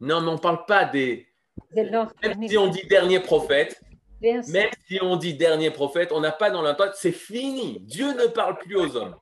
[0.00, 1.28] Non, mais on ne parle pas des.
[1.72, 2.08] Même
[2.48, 3.80] si on dit dernier prophète,
[4.20, 4.42] même
[4.88, 7.78] si on dit dernier prophète, on n'a pas dans la c'est fini.
[7.78, 9.14] Dieu ne parle plus aux hommes.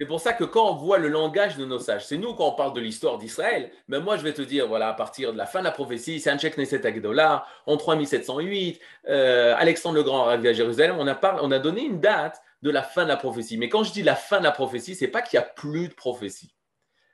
[0.00, 2.46] C'est pour ça que quand on voit le langage de nos sages, c'est nous quand
[2.46, 5.38] on parle de l'histoire d'Israël, mais moi je vais te dire, voilà, à partir de
[5.38, 10.28] la fin de la prophétie, c'est Anshek Neset Agdola, en 3708, euh, Alexandre le Grand
[10.28, 13.08] arrivé à Jérusalem, on a, parlé- on a donné une date de la fin de
[13.08, 13.58] la prophétie.
[13.58, 15.88] Mais quand je dis la fin de la prophétie, c'est pas qu'il n'y a plus
[15.88, 16.54] de prophétie,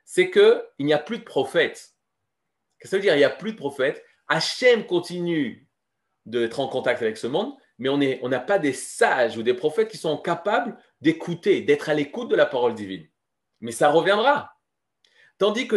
[0.03, 1.95] c'est qu'il n'y a plus de prophètes.
[2.77, 3.15] Qu'est-ce que ça veut dire?
[3.15, 4.03] Il n'y a plus de prophètes.
[4.27, 5.67] Hachem continue
[6.27, 7.89] d'être en contact avec ce monde, mais
[8.21, 12.29] on n'a pas des sages ou des prophètes qui sont capables d'écouter, d'être à l'écoute
[12.29, 13.07] de la parole divine.
[13.61, 14.51] Mais ça reviendra.
[15.37, 15.75] Tandis que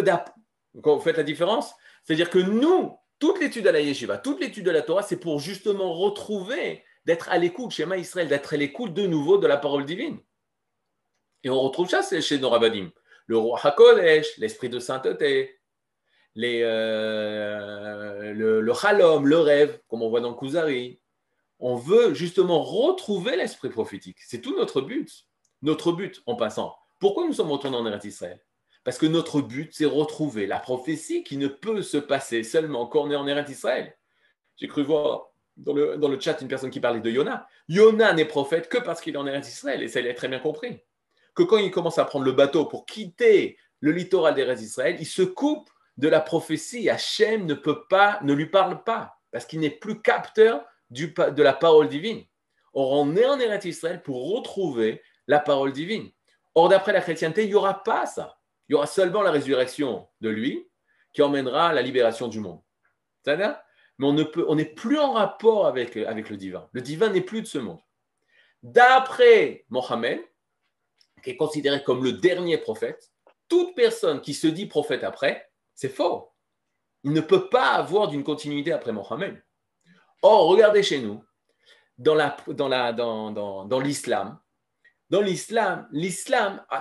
[0.83, 4.65] quand vous faites la différence, c'est-à-dire que nous, toute l'étude à la yeshiva, toute l'étude
[4.65, 8.93] de la Torah, c'est pour justement retrouver, d'être à l'écoute, chez Israël, d'être à l'écoute
[8.93, 10.21] de nouveau de la parole divine.
[11.43, 12.91] Et on retrouve ça chez nos rabbinim.
[13.27, 15.59] Le roi HaKodesh, l'esprit de sainteté,
[16.39, 21.01] euh, le, le chalom, le rêve, comme on voit dans Kuzari.
[21.61, 24.19] On veut justement retrouver l'esprit prophétique.
[24.21, 25.27] C'est tout notre but.
[25.63, 26.77] Notre but, en passant.
[26.99, 28.41] Pourquoi nous sommes retournés en Eretz Israël?
[28.85, 33.03] Parce que notre but, c'est retrouver la prophétie qui ne peut se passer seulement quand
[33.03, 33.97] on est en Eretz Israël.
[34.57, 37.47] J'ai cru voir dans le, chat une personne qui parlait de Yona.
[37.69, 40.29] Yona n'est prophète que parce qu'il est en Eretz Israël, et ça, il a très
[40.29, 40.81] bien compris.
[41.35, 45.07] Que quand il commence à prendre le bateau pour quitter le littoral d'Eretz Israël, il
[45.07, 46.89] se coupe de la prophétie.
[46.89, 51.53] Hachem ne peut pas, ne lui parle pas, parce qu'il n'est plus capteur de la
[51.53, 52.25] parole divine.
[52.73, 56.11] Or, on est en Eretz Israël pour retrouver la parole divine.
[56.55, 58.39] Or, d'après la chrétienté, il n'y aura pas ça.
[58.69, 60.69] Il y aura seulement la résurrection de lui
[61.13, 62.61] qui emmènera la libération du monde.
[63.23, 63.59] C'est-à-dire
[63.99, 66.69] Mais on ne on n'est plus en rapport avec, avec le divin.
[66.73, 67.81] Le divin n'est plus de ce monde.
[68.63, 70.21] D'après Mohammed,
[71.23, 73.13] qui est considéré comme le dernier prophète,
[73.49, 76.33] toute personne qui se dit prophète après, c'est faux.
[77.05, 79.43] Il ne peut pas avoir d'une continuité après Mohammed.
[80.23, 81.25] Or, regardez chez nous,
[81.97, 84.39] dans, la, dans, la, dans, dans, dans l'islam,
[85.11, 85.89] dans l'islam,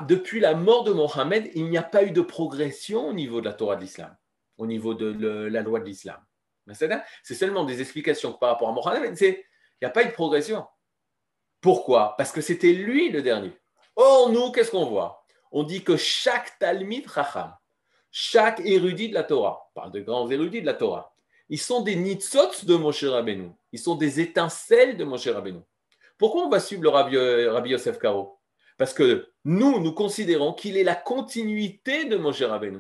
[0.08, 3.46] depuis la mort de Mohammed, il n'y a pas eu de progression au niveau de
[3.46, 4.16] la Torah de l'islam,
[4.58, 6.20] au niveau de la loi de l'islam.
[7.24, 9.38] C'est seulement des explications par rapport à Mohammed, il
[9.82, 10.66] n'y a pas eu de progression.
[11.62, 12.16] Pourquoi?
[12.18, 13.58] Parce que c'était lui le dernier.
[13.96, 15.24] Or, nous, qu'est-ce qu'on voit?
[15.52, 17.56] On dit que chaque Chacham,
[18.12, 21.16] chaque érudit de la Torah, on parle de grands érudits de la Torah,
[21.50, 23.52] ils sont des nitzot de Moshe Rabbeinu.
[23.72, 25.60] Ils sont des étincelles de Moshe Rabbeinu.
[26.18, 28.40] Pourquoi on va suivre le Rabbi, Rabbi Yosef Karo?
[28.78, 32.80] Parce que nous, nous considérons qu'il est la continuité de Moshe Rabbeinu,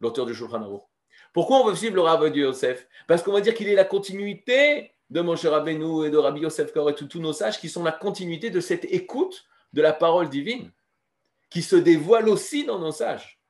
[0.00, 0.82] l'auteur du Shulchan Aruch.
[1.32, 2.86] Pourquoi on va suivre le Rabbi Yosef?
[3.06, 6.72] Parce qu'on va dire qu'il est la continuité de Moshe Rabbeinu et de Rabbi Yosef
[6.72, 10.28] Karo et tous nos sages qui sont la continuité de cette écoute de la parole
[10.28, 10.70] divine,
[11.50, 13.40] qui se dévoile aussi dans nos sages.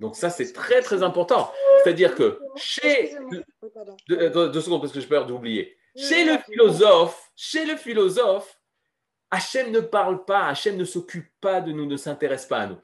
[0.00, 1.52] Donc ça, c'est très, très important.
[1.82, 3.16] C'est-à-dire que chez...
[3.74, 3.96] Pardon.
[4.08, 5.76] Deux, secondes parce que j'ai peur d'oublier.
[5.96, 8.60] Chez le philosophe, chez le philosophe,
[9.30, 12.80] Hachem ne parle pas, Hachem ne s'occupe pas de nous, ne s'intéresse pas à nous.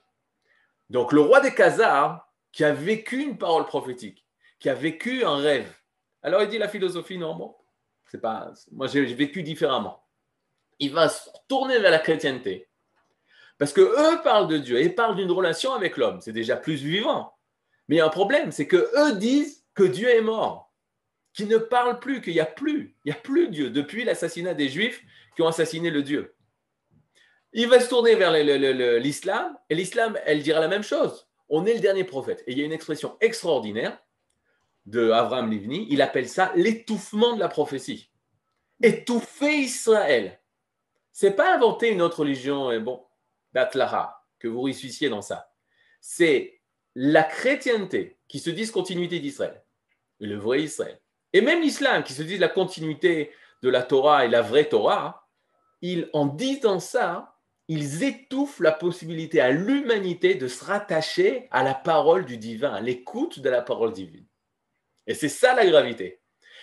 [0.90, 4.24] Donc le roi des Khazars, qui a vécu une parole prophétique,
[4.58, 5.72] qui a vécu un rêve,
[6.22, 7.54] alors il dit la philosophie, non, bon,
[8.06, 10.04] c'est pas, moi j'ai j'ai vécu différemment.
[10.78, 12.68] Il va se tourner vers la chrétienté.
[13.58, 16.20] Parce que eux parlent de Dieu et parlent d'une relation avec l'homme.
[16.20, 17.35] C'est déjà plus vivant.
[17.88, 20.72] Mais il y a un problème, c'est que eux disent que Dieu est mort,
[21.32, 22.96] qu'ils ne parlent plus, qu'il n'y a plus,
[23.48, 25.02] Dieu depuis l'assassinat des Juifs
[25.34, 26.34] qui ont assassiné le Dieu.
[27.52, 31.28] Il va se tourner vers l'islam et l'islam, elle dira la même chose.
[31.48, 32.42] On est le dernier prophète.
[32.46, 33.98] Et il y a une expression extraordinaire
[34.86, 38.10] de Abraham Livni, il appelle ça l'étouffement de la prophétie.
[38.82, 40.40] Étouffer Israël.
[41.12, 43.04] C'est pas inventer une autre religion, et bon,
[43.52, 45.50] d'Atlara, que vous ressuscitiez dans ça.
[46.00, 46.55] C'est
[46.98, 49.62] la chrétienté qui se dit continuité d'Israël,
[50.18, 50.98] le vrai Israël.
[51.34, 53.32] Et même l'islam qui se dit la continuité
[53.62, 55.28] de la Torah et la vraie Torah,
[55.82, 57.36] ils, en disant ça,
[57.68, 62.80] ils étouffent la possibilité à l'humanité de se rattacher à la parole du divin, à
[62.80, 64.26] l'écoute de la parole divine.
[65.06, 66.22] Et c'est ça la gravité.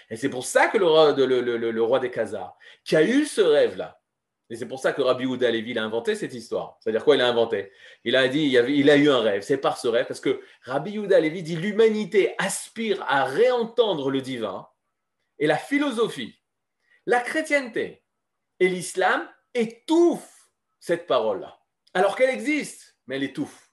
[0.10, 3.42] Et c'est pour ça que le roi, le roi des Khazars, qui a eu ce
[3.42, 4.02] rêve-là,
[4.50, 6.78] et c'est pour ça que Rabbi Houda Levi il a inventé cette histoire.
[6.80, 7.72] C'est-à-dire quoi il a inventé?
[8.04, 9.42] Il a dit, il, a eu un rêve.
[9.42, 14.22] C'est par ce rêve, parce que Rabbi Houda Levi dit l'humanité aspire à réentendre le
[14.22, 14.68] divin,
[15.40, 16.40] et la philosophie,
[17.06, 18.04] la chrétienté
[18.60, 21.60] et l'islam étouffent cette parole-là,
[21.94, 22.98] alors qu'elle existe.
[23.08, 23.72] mais elle étouffe.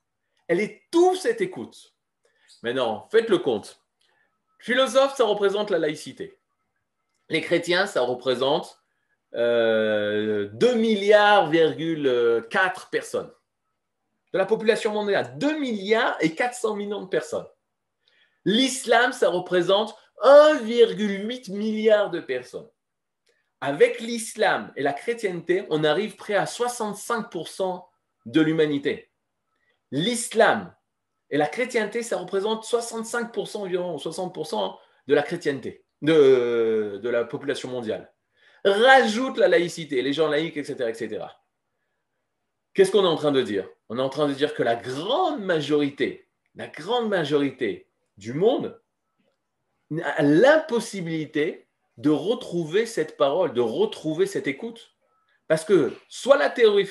[0.49, 1.95] Elle étouffe cette écoute.
[2.63, 3.83] Maintenant, faites le compte.
[4.59, 6.39] Philosophe, ça représente la laïcité.
[7.29, 8.80] Les chrétiens, ça représente
[9.35, 11.51] euh, 2 milliards,
[12.51, 13.31] 4 personnes
[14.33, 15.39] de la population mondiale.
[15.39, 17.47] 2 milliards et 400 millions de personnes.
[18.45, 22.69] L'islam, ça représente 1,8 milliard de personnes.
[23.61, 27.85] Avec l'islam et la chrétienté, on arrive près à 65%
[28.27, 29.11] de l'humanité.
[29.91, 30.75] L'islam
[31.29, 34.77] et la chrétienté, ça représente 65% environ, 60%
[35.07, 38.13] de la chrétienté, de la population mondiale.
[38.65, 40.89] Rajoute la laïcité, les gens laïcs, etc.
[40.89, 41.25] etc.
[42.75, 43.69] Qu'est-ce qu'on est en train de dire?
[43.89, 48.81] On est en train de dire que la grande majorité, la grande majorité du monde
[50.05, 54.95] a l'impossibilité de retrouver cette parole, de retrouver cette écoute.
[55.49, 56.85] Parce que soit la théorie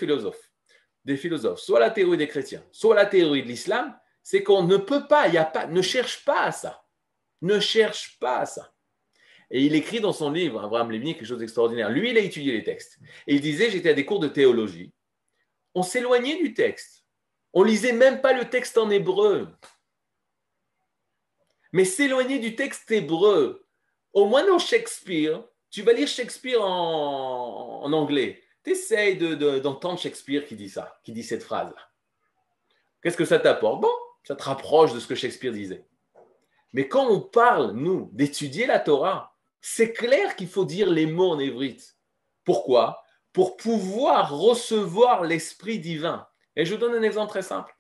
[1.06, 4.78] des philosophes, soit la théorie des chrétiens, soit la théorie de l'islam, c'est qu'on ne
[4.78, 6.84] peut pas, y a pas, ne cherche pas à ça.
[7.42, 8.74] Ne cherche pas à ça.
[9.52, 11.90] Et il écrit dans son livre, Abraham Lévy, quelque chose d'extraordinaire.
[11.90, 13.00] Lui, il a étudié les textes.
[13.26, 14.94] Et il disait, j'étais à des cours de théologie.
[15.74, 17.06] On s'éloignait du texte.
[17.54, 19.48] On lisait même pas le texte en hébreu.
[21.72, 23.66] Mais s'éloigner du texte hébreu,
[24.14, 28.42] au moins dans Shakespeare, tu vas lire Shakespeare en, en anglais.
[28.64, 31.90] Tu essayes d'entendre Shakespeare qui dit ça, qui dit cette phrase-là.
[33.02, 33.82] Qu'est-ce que ça t'apporte?
[33.82, 33.94] Bon,
[34.24, 35.86] ça te rapproche de ce que Shakespeare disait.
[36.74, 41.32] Mais quand on parle, nous, d'étudier la Torah, c'est clair qu'il faut dire les mots
[41.32, 41.98] en évrite.
[42.46, 43.04] Pourquoi?
[43.34, 46.28] Pour pouvoir recevoir l'esprit divin.
[46.56, 47.76] Et je vous donne un exemple très simple.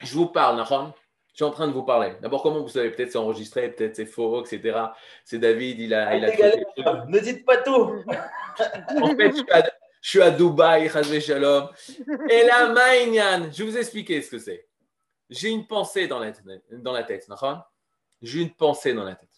[0.00, 0.92] Je vous parle, Nahon.
[1.32, 2.14] Je suis en train de vous parler.
[2.22, 2.90] D'abord, comment vous savez?
[2.90, 4.78] Peut-être c'est enregistré, peut-être c'est faux, etc.
[5.22, 6.16] C'est David, il a.
[6.16, 8.02] Il a ne dites pas tout.
[9.02, 9.32] en fait,
[10.00, 10.88] je suis à, Dubaï,
[11.20, 11.68] Shalom.
[12.30, 14.66] Et Maïnian, je vais vous expliquer ce que c'est.
[15.28, 16.32] J'ai une pensée dans la,
[16.70, 17.28] dans la tête,
[18.22, 19.35] J'ai une pensée dans la tête.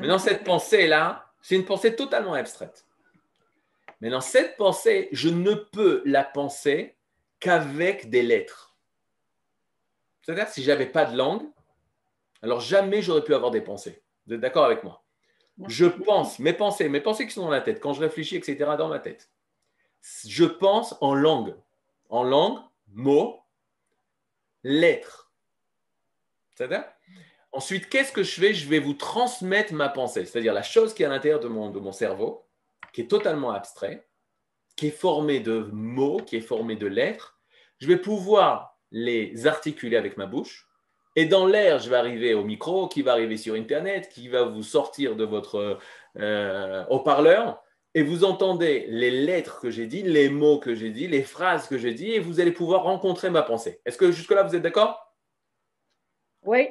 [0.00, 2.86] Mais dans cette pensée-là, c'est une pensée totalement abstraite.
[4.00, 6.96] Mais dans cette pensée, je ne peux la penser
[7.38, 8.76] qu'avec des lettres.
[10.22, 11.42] C'est-à-dire, si je n'avais pas de langue,
[12.42, 14.02] alors jamais j'aurais pu avoir des pensées.
[14.26, 15.02] Vous êtes d'accord avec moi?
[15.68, 18.56] Je pense, mes pensées, mes pensées qui sont dans la tête, quand je réfléchis, etc.,
[18.78, 19.30] dans ma tête,
[20.26, 21.54] je pense en langue.
[22.08, 22.58] En langue,
[22.88, 23.42] mots,
[24.62, 25.30] lettres.
[26.54, 26.84] C'est-à-dire
[27.52, 28.54] Ensuite, qu'est-ce que je fais?
[28.54, 31.70] Je vais vous transmettre ma pensée, c'est-à-dire la chose qui est à l'intérieur de mon,
[31.70, 32.46] de mon cerveau,
[32.92, 34.06] qui est totalement abstrait,
[34.76, 37.38] qui est formée de mots, qui est formée de lettres.
[37.78, 40.68] Je vais pouvoir les articuler avec ma bouche.
[41.16, 44.44] Et dans l'air, je vais arriver au micro, qui va arriver sur Internet, qui va
[44.44, 45.78] vous sortir de votre
[46.18, 47.60] euh, haut-parleur.
[47.94, 51.66] Et vous entendez les lettres que j'ai dit, les mots que j'ai dit, les phrases
[51.66, 53.80] que j'ai dit, et vous allez pouvoir rencontrer ma pensée.
[53.84, 55.12] Est-ce que jusque-là, vous êtes d'accord?
[56.44, 56.68] Oui.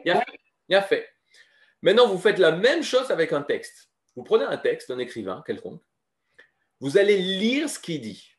[0.69, 1.09] Bien fait.
[1.81, 3.89] Maintenant, vous faites la même chose avec un texte.
[4.15, 5.81] Vous prenez un texte d'un écrivain quelconque,
[6.79, 8.35] vous allez lire ce qu'il dit.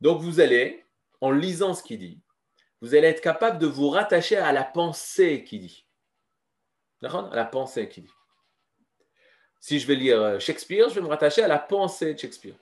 [0.00, 0.84] Donc, vous allez,
[1.20, 2.20] en lisant ce qu'il dit,
[2.80, 5.86] vous allez être capable de vous rattacher à la pensée qu'il dit.
[7.02, 8.12] À la pensée qu'il dit.
[9.58, 12.56] Si je vais lire Shakespeare, je vais me rattacher à la pensée de Shakespeare.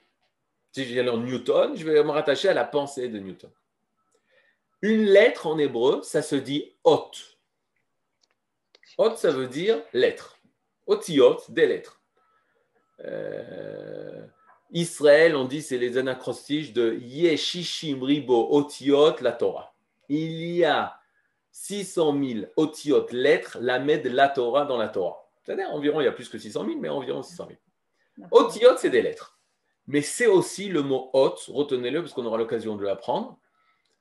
[0.73, 3.51] Si je vais lire Newton, je vais me rattacher à la pensée de Newton.
[4.83, 7.38] Une lettre en hébreu, ça se dit hôte.
[8.99, 10.36] Ot, ça veut dire lettre.
[10.86, 12.03] Otiot, des lettres.
[13.05, 14.26] Euh,
[14.72, 19.72] Israël, on dit, c'est les anacrostiches de Yeshishim Ribo Otiot, la Torah.
[20.09, 20.99] Il y a
[21.53, 25.28] 600 000 Otiot lettres, la de la Torah dans la Torah.
[25.44, 27.49] C'est-à-dire environ, il y a plus que 600 000, mais environ 600
[28.16, 28.28] 000.
[28.32, 29.38] Otiot, c'est des lettres.
[29.86, 33.38] Mais c'est aussi le mot hot, retenez-le parce qu'on aura l'occasion de l'apprendre.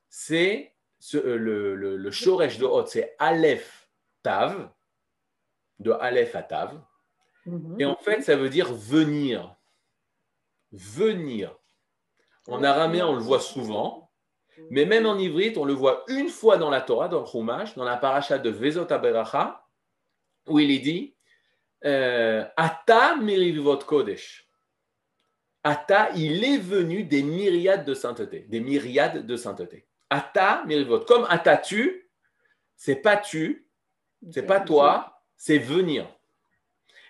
[0.08, 0.74] C'est
[1.14, 3.88] euh, le, le, le shoresh de hot, c'est Aleph
[4.22, 4.70] Tav,
[5.78, 6.80] de Aleph à Tav.
[7.46, 7.76] Mhm.
[7.78, 9.56] Et en fait, ça veut dire venir.
[10.72, 11.56] Venir.
[12.46, 14.10] En araméen, on le voit souvent,
[14.70, 17.74] mais même en ivrite, on le voit une fois dans la Torah, dans le Chumash,
[17.74, 19.64] dans la paracha de Vezot Aberacha,
[20.46, 21.14] où il est dit
[21.84, 24.48] euh, Ata mirivot kodesh.
[25.62, 29.86] Ata, il est venu des myriades de sainteté, des myriades de sainteté.
[30.10, 31.00] Ata mirivot.
[31.00, 32.10] Comme Ata tu,
[32.76, 33.68] c'est pas tu,
[34.30, 36.06] c'est pas toi, c'est venir.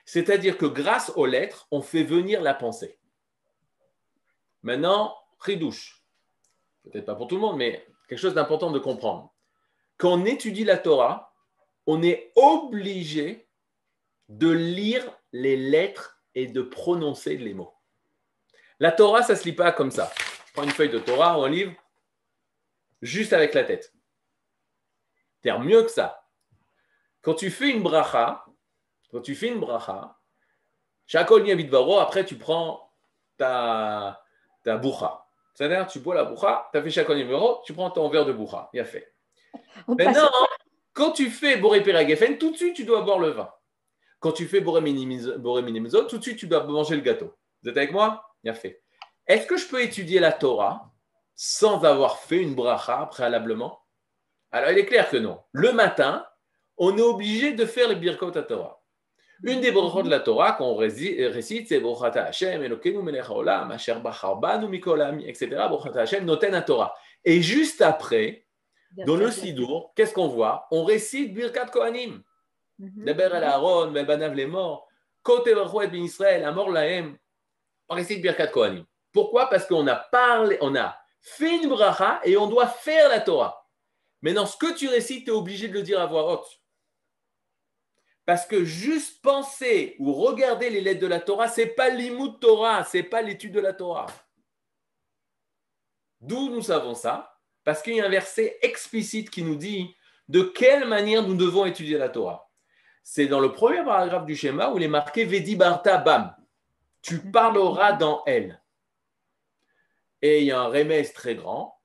[0.04, 2.98] C'est-à-dire que grâce aux lettres, on fait venir la pensée.
[4.62, 6.04] Maintenant, ridouche.
[6.84, 9.34] Peut-être pas pour tout le monde, mais quelque chose d'important de comprendre.
[9.96, 11.34] Quand on étudie la Torah,
[11.86, 13.48] on est obligé
[14.28, 17.74] de lire les lettres et de prononcer les mots.
[18.78, 20.12] La Torah, ça ne se lit pas comme ça.
[20.46, 21.72] Je prends une feuille de Torah ou un livre.
[23.00, 23.92] juste avec la tête.
[25.40, 26.27] C'est-à-dire mieux que ça.
[27.28, 28.42] Quand tu fais une bracha,
[29.12, 30.16] quand tu fais une bracha,
[32.00, 32.90] après tu prends
[33.36, 34.22] ta,
[34.64, 35.26] ta boucha.
[35.52, 38.32] C'est-à-dire, tu bois la boucha, tu as fait Shakol Niavidvaro, tu prends ton verre de
[38.32, 38.70] boucha.
[38.72, 39.12] Bien fait.
[39.86, 40.30] On passe- Maintenant,
[40.94, 43.52] quand tu fais Boré Peragefen, tout de suite, tu dois boire le vin.
[44.20, 47.36] Quand tu fais Boré Minimizo, tout de suite, tu dois manger le gâteau.
[47.62, 48.24] Vous êtes avec moi?
[48.42, 48.82] Bien fait.
[49.26, 50.90] Est-ce que je peux étudier la Torah
[51.34, 53.82] sans avoir fait une bracha préalablement?
[54.50, 55.42] Alors, il est clair que non.
[55.52, 56.26] Le matin,
[56.78, 58.80] on est obligé de faire les Birkot à Torah.
[59.44, 63.70] Une des brachot de la Torah qu'on rési- récite, c'est Brochata Hashem, Elokeinu melech haolam,
[63.70, 65.48] asher bachar banu mikol ha'amim, etc.
[65.68, 66.92] Brochata Hashem, noten à Torah.
[67.24, 68.46] Et juste après,
[69.06, 70.66] dans le Sidour, qu'est-ce qu'on voit?
[70.72, 72.20] On récite Birkat Kohanim.
[72.80, 73.04] Mhm.
[73.04, 74.88] Deber el Aaron, Banav les morts,
[75.22, 77.16] Kote Baruch ben Israël, Amor Lahem.
[77.88, 78.84] On récite Birkat Kohanim.
[79.12, 79.48] Pourquoi?
[79.48, 83.64] Parce qu'on a parlé, on a fait une bracha et on doit faire la Torah.
[84.20, 86.57] Maintenant, ce que tu récites, tu es obligé de le dire à voix haute.
[88.28, 92.84] Parce que juste penser ou regarder les lettres de la Torah, c'est pas l'imout Torah,
[92.84, 94.04] c'est pas l'étude de la Torah.
[96.20, 97.38] D'où nous savons ça?
[97.64, 99.96] Parce qu'il y a un verset explicite qui nous dit
[100.28, 102.50] de quelle manière nous devons étudier la Torah.
[103.02, 106.36] C'est dans le premier paragraphe du schéma où il est marqué Vedi Barta Bam.
[107.00, 108.62] Tu parleras dans elle.
[110.20, 111.80] Et il y a un remède très grand.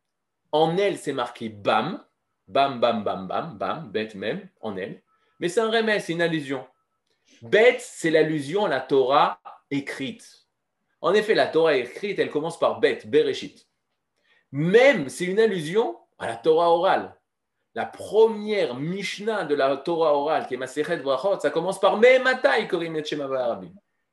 [0.52, 2.06] En elle, c'est marqué Bam.
[2.50, 5.02] Bam, bam, bam, bam, bam, bête même, en elle.
[5.40, 6.66] Mais c'est un remède, c'est une allusion.
[7.42, 10.48] Bête, c'est l'allusion à la Torah écrite.
[11.02, 13.68] En effet, la Torah écrite, elle commence par bête, Bereshit.
[14.52, 17.16] Même, c'est une allusion à la Torah orale.
[17.76, 22.68] La première Mishnah de la Torah orale, qui est Masechet Brachot, ça commence par Mematai
[22.68, 23.04] Korim et.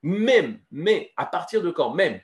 [0.03, 1.93] Même, mais, à partir de quand?
[1.95, 2.21] Même.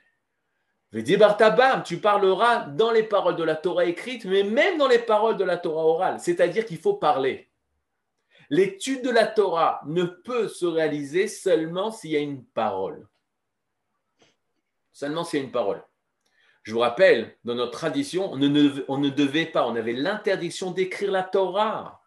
[0.91, 5.37] Bartabam, tu parleras dans les paroles de la Torah écrite, mais même dans les paroles
[5.37, 6.19] de la Torah orale.
[6.19, 7.49] C'est-à-dire qu'il faut parler.
[8.49, 13.07] L'étude de la Torah ne peut se réaliser seulement s'il y a une parole.
[14.93, 15.83] Seulement s'il y a une parole.
[16.63, 21.23] Je vous rappelle, dans notre tradition, on ne, devait pas, on avait l'interdiction d'écrire la
[21.23, 22.01] Torah.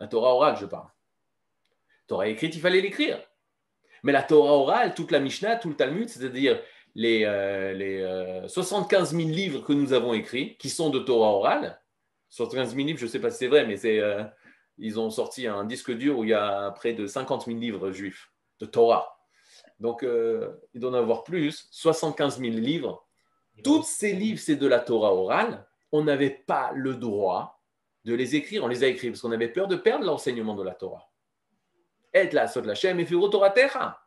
[0.00, 0.88] La Torah orale, je parle.
[2.06, 3.18] Torah écrite, il fallait l'écrire.
[4.02, 6.60] Mais la Torah orale, toute la Mishnah, tout le Talmud, c'est-à-dire
[6.94, 11.30] les, euh, les euh, 75 000 livres que nous avons écrits, qui sont de Torah
[11.30, 11.80] orale,
[12.28, 14.22] 75 000 livres, je ne sais pas si c'est vrai, mais c'est, euh,
[14.78, 17.90] ils ont sorti un disque dur où il y a près de 50 000 livres
[17.90, 19.18] juifs de Torah.
[19.80, 23.06] Donc, euh, il doit en avoir plus, 75 000 livres.
[23.62, 25.66] Tous ces livres, c'est de la Torah orale.
[25.92, 27.62] On n'avait pas le droit
[28.04, 28.64] de les écrire.
[28.64, 31.10] On les a écrits parce qu'on avait peur de perdre l'enseignement de la Torah.
[32.12, 34.00] Et la sot la et Torah Terra.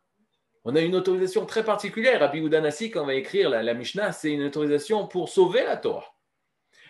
[0.64, 2.20] On a une autorisation très particulière.
[2.20, 5.76] Rabbi Udanasi, quand on va écrire la, la Mishnah, c'est une autorisation pour sauver la
[5.76, 6.04] Torah.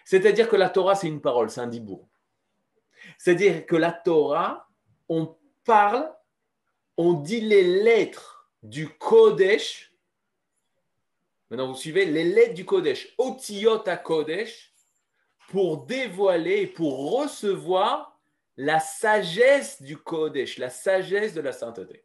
[0.05, 2.08] C'est-à-dire que la Torah, c'est une parole, c'est un dibour.
[3.17, 4.69] C'est-à-dire que la Torah,
[5.09, 6.13] on parle,
[6.97, 9.93] on dit les lettres du Kodesh.
[11.49, 14.75] Maintenant, vous suivez les lettres du Kodesh, Otiyot à Kodesh,
[15.49, 18.19] pour dévoiler, pour recevoir
[18.57, 22.05] la sagesse du Kodesh, la sagesse de la sainteté.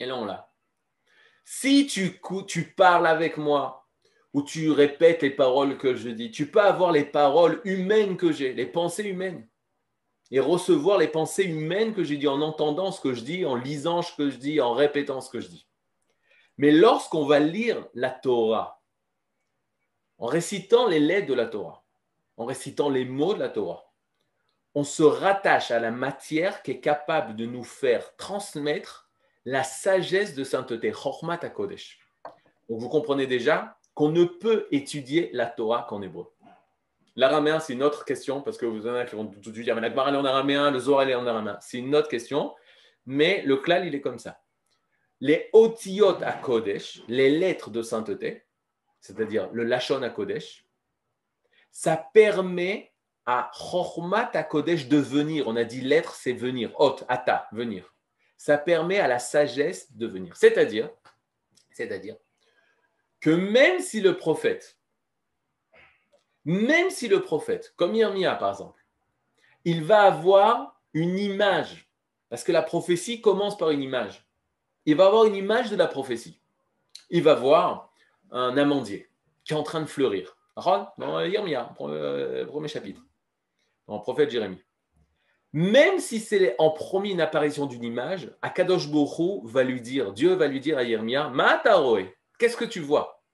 [0.00, 0.50] Et là, on l'a.
[1.44, 3.83] Si tu, tu parles avec moi,
[4.34, 8.32] ou tu répètes les paroles que je dis, tu peux avoir les paroles humaines que
[8.32, 9.48] j'ai, les pensées humaines,
[10.32, 13.54] et recevoir les pensées humaines que j'ai dit en entendant ce que je dis, en
[13.54, 15.68] lisant ce que je dis, en répétant ce que je dis.
[16.58, 18.82] Mais lorsqu'on va lire la Torah,
[20.18, 21.84] en récitant les lettres de la Torah,
[22.36, 23.92] en récitant les mots de la Torah,
[24.74, 29.08] on se rattache à la matière qui est capable de nous faire transmettre
[29.44, 32.00] la sagesse de sainteté, Chormat Kodesh.
[32.68, 36.30] Donc vous comprenez déjà qu'on ne peut étudier la Torah qu'en hébreu.
[37.16, 39.88] L'araméen, c'est une autre question, parce que vous en avez qui vont tout dire, mais
[39.88, 41.56] la est en araméen, le Zohar, est en araméen.
[41.60, 42.54] C'est une autre question,
[43.06, 44.40] mais le klal, il est comme ça.
[45.20, 48.44] Les otiyot à Kodesh, les lettres de sainteté,
[49.00, 50.66] c'est-à-dire le lachon à Kodesh,
[51.70, 52.92] ça permet
[53.26, 55.46] à Chochmat à Kodesh de venir.
[55.46, 56.72] On a dit lettre, c'est venir.
[56.80, 57.94] Hot, ata, venir.
[58.36, 60.36] Ça permet à la sagesse de venir.
[60.36, 60.90] C'est-à-dire,
[61.70, 62.16] c'est-à-dire
[63.24, 64.76] que même si le prophète,
[67.74, 68.84] comme Yermia par exemple,
[69.64, 71.88] il va avoir une image,
[72.28, 74.28] parce que la prophétie commence par une image.
[74.84, 76.38] Il va avoir une image de la prophétie.
[77.08, 77.90] Il va voir
[78.30, 79.08] un amandier
[79.42, 80.36] qui est en train de fleurir.
[80.98, 83.00] Dans Yermia, premier chapitre,
[83.88, 84.62] dans le prophète Jérémie.
[85.54, 90.34] Même si c'est en premier une apparition d'une image, Akadosh Borou va lui dire, Dieu
[90.34, 92.14] va lui dire à Yermia, Mataroé,
[92.44, 93.24] qu'est-ce que tu vois?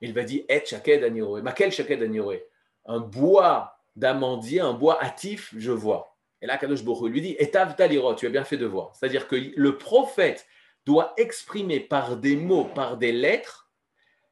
[0.00, 1.42] Il va dire Et shaked aniroé.
[1.42, 2.46] Ma quel shaked aniroé?
[2.84, 6.16] Un bois d'amandier, un bois hâtif, je vois.
[6.40, 8.94] Et là, Kadosh Baruch lui dit Etav taliro, tu as bien fait de voir.
[8.94, 10.46] C'est-à-dire que le prophète
[10.86, 13.68] doit exprimer par des mots, par des lettres,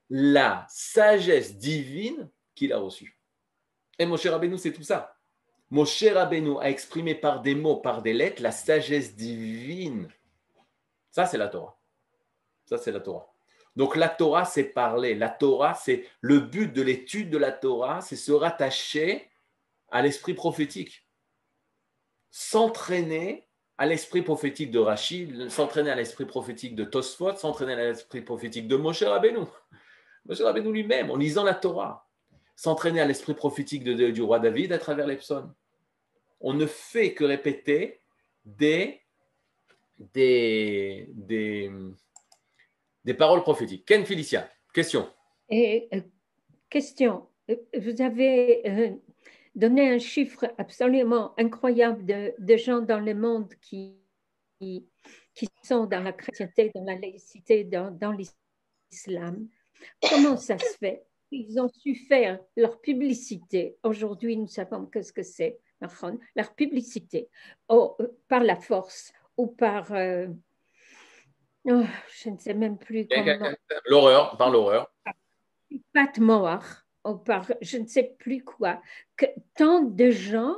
[0.08, 3.18] la sagesse divine qu'il a reçue.
[3.98, 5.16] Et Moshe Rabbeinu, c'est tout ça.
[5.70, 10.08] Moshe Rabbeinu a exprimé par des mots, par des lettres, la sagesse divine.
[11.10, 11.76] Ça, c'est la Torah.
[12.66, 13.35] Ça, c'est la Torah.
[13.76, 15.14] Donc la Torah, c'est parler.
[15.14, 19.30] La Torah, c'est le but de l'étude de la Torah, c'est se rattacher
[19.90, 21.06] à l'esprit prophétique.
[22.30, 23.46] S'entraîner
[23.78, 28.68] à l'esprit prophétique de Rachid, s'entraîner à l'esprit prophétique de Tosfot, s'entraîner à l'esprit prophétique
[28.68, 29.40] de Moshe Rabbeinu.
[30.24, 32.08] Moshe Rabbeinu lui-même, en lisant la Torah,
[32.56, 35.52] s'entraîner à l'esprit prophétique du roi David à travers les psaumes.
[36.40, 38.00] On ne fait que répéter
[38.44, 39.02] des,
[39.98, 41.70] des, des,
[43.06, 43.86] des paroles prophétiques.
[43.86, 45.08] Ken Felicia, question.
[45.48, 46.00] Et euh,
[46.68, 48.90] question, euh, vous avez euh,
[49.54, 53.94] donné un chiffre absolument incroyable de, de gens dans le monde qui,
[54.58, 59.48] qui, sont dans la chrétienté, dans la laïcité, dans, dans l'islam.
[60.10, 61.04] Comment ça se fait?
[61.30, 63.76] Ils ont su faire leur publicité.
[63.84, 65.60] Aujourd'hui, nous savons qu'est-ce que c'est,
[66.34, 67.28] leur publicité,
[67.68, 67.96] oh,
[68.26, 69.92] par la force ou par...
[71.68, 71.82] oh,
[72.22, 73.52] je ne sais même plus comment
[73.86, 74.92] L'horreur, par l'horreur.
[76.20, 76.64] mort,
[77.04, 78.80] ou par je ne sais plus quoi,
[79.16, 80.56] que tant de gens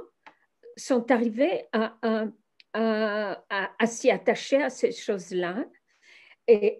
[0.76, 2.26] sont arrivés à, à-
[2.74, 5.64] à- à- à s'y attacher à ces choses-là.
[6.46, 6.78] Et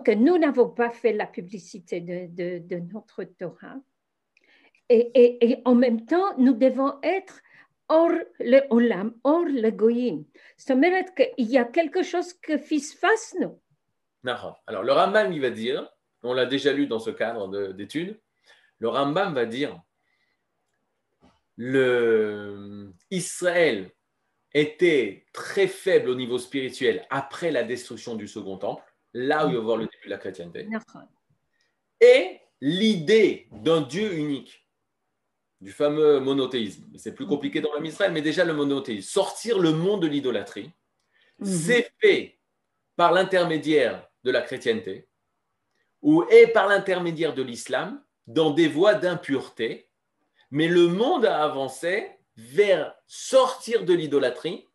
[0.00, 3.76] que nous n'avons pas fait la publicité de, de- de notre Torah.
[4.90, 7.40] Et, et- et en même temps, nous devons être
[7.88, 8.10] hors
[8.40, 10.24] le olam, hors le goyim.
[10.56, 13.60] C'est-à-dire qu'il y a quelque chose que fils fasse nous.
[14.66, 15.88] Alors, le Rambam, il va dire,
[16.22, 18.20] on l'a déjà lu dans ce cadre de- d'études,
[18.78, 19.80] le Rambam va dire
[21.56, 23.90] le Israël
[24.54, 28.82] était très faible au niveau spirituel après la destruction du second temple,
[29.12, 30.66] là où il va voir le début de la chrétienté.
[32.00, 34.67] Et l'idée d'un Dieu unique,
[35.60, 36.84] du fameux monothéisme.
[36.96, 40.70] C'est plus compliqué dans l'homme Israël, mais déjà le monothéisme, sortir le monde de l'idolâtrie,
[41.40, 41.46] Mhm.
[41.46, 42.38] c'est fait
[42.96, 45.08] par l'intermédiaire de la chrétienté
[46.02, 49.88] ou et par l'intermédiaire de l'islam dans des voies d'impureté,
[50.50, 54.66] mais le monde a avancé vers sortir de l'idolâtrie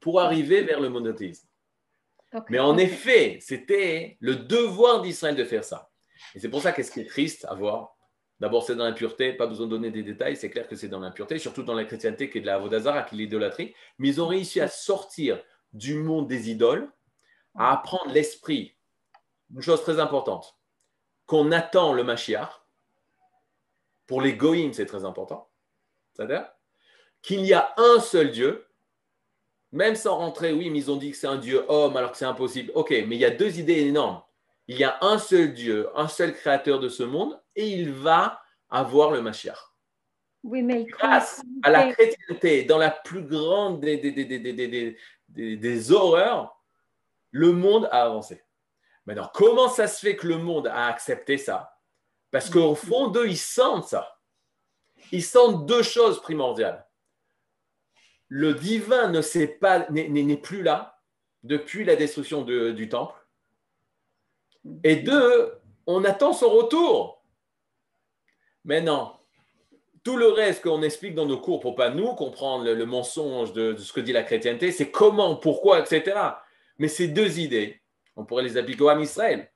[0.00, 1.48] pour arriver vers le monothéisme.
[2.50, 5.90] Mais en effet, c'était le devoir d'Israël de faire ça.
[6.34, 7.93] Et c'est pour ça qu'est-ce qui est triste à voir.
[8.44, 11.00] D'abord, c'est dans l'impureté, pas besoin de donner des détails, c'est clair que c'est dans
[11.00, 13.74] l'impureté, surtout dans la chrétienté qui est de la Avodazara, qui est l'idolâtrie.
[13.96, 15.42] Mais ils ont réussi à sortir
[15.72, 16.92] du monde des idoles,
[17.54, 18.76] à apprendre l'esprit.
[19.54, 20.58] Une chose très importante,
[21.24, 22.50] qu'on attend le Mashiach.
[24.06, 25.48] Pour les goïms, c'est très important.
[26.12, 26.46] C'est-à-dire
[27.22, 28.66] qu'il y a un seul Dieu,
[29.72, 32.18] même sans rentrer, oui, mais ils ont dit que c'est un Dieu homme alors que
[32.18, 32.72] c'est impossible.
[32.74, 34.20] Ok, mais il y a deux idées énormes.
[34.66, 38.40] Il y a un seul Dieu, un seul créateur de ce monde, et il va
[38.70, 39.58] avoir le Mashiach.
[40.42, 44.52] Oui, mais Grâce à la chrétienté, dans la plus grande des, des, des, des, des,
[44.52, 44.98] des, des-
[45.28, 46.62] des- des horreurs,
[47.30, 48.42] le monde a avancé.
[49.06, 51.78] Maintenant, comment ça se fait que le monde a accepté ça?
[52.30, 54.18] Parce qu'au fond d'eux, ils sentent ça.
[55.12, 56.86] Ils sentent deux choses primordiales.
[58.28, 61.00] Le divin ne pas, n'est, plus là
[61.42, 63.14] depuis la destruction de- du temple.
[64.82, 65.54] Et deux,
[65.86, 67.22] on attend son retour.
[68.64, 69.12] Mais non,
[70.04, 73.76] tout le reste qu'on explique dans nos cours pour pas nous comprendre le, mensonge de,
[73.76, 76.16] ce que dit la chrétienté, c'est comment, pourquoi, etc.
[76.78, 77.80] Mais ces deux idées,
[78.16, 79.50] on pourrait les appliquer au Ham Israël.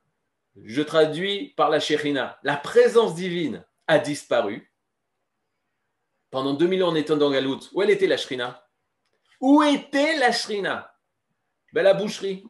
[0.64, 2.38] Je traduis par la Shekhinah.
[2.42, 4.72] La présence divine a disparu.
[6.30, 7.60] Pendant 2000 ans, on était dans Galout.
[7.72, 8.66] Où elle était la Shrina
[9.40, 10.94] Où était la Shrina
[11.72, 12.44] ben, La boucherie.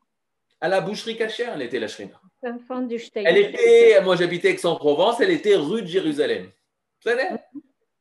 [0.61, 2.21] À la boucherie cachère, elle était la Shrina.
[2.43, 3.25] Enfant du Shteil.
[3.27, 6.45] Elle était, moi j'habitais Aix-en-Provence, elle était rue de Jérusalem.
[6.45, 7.29] Vous savez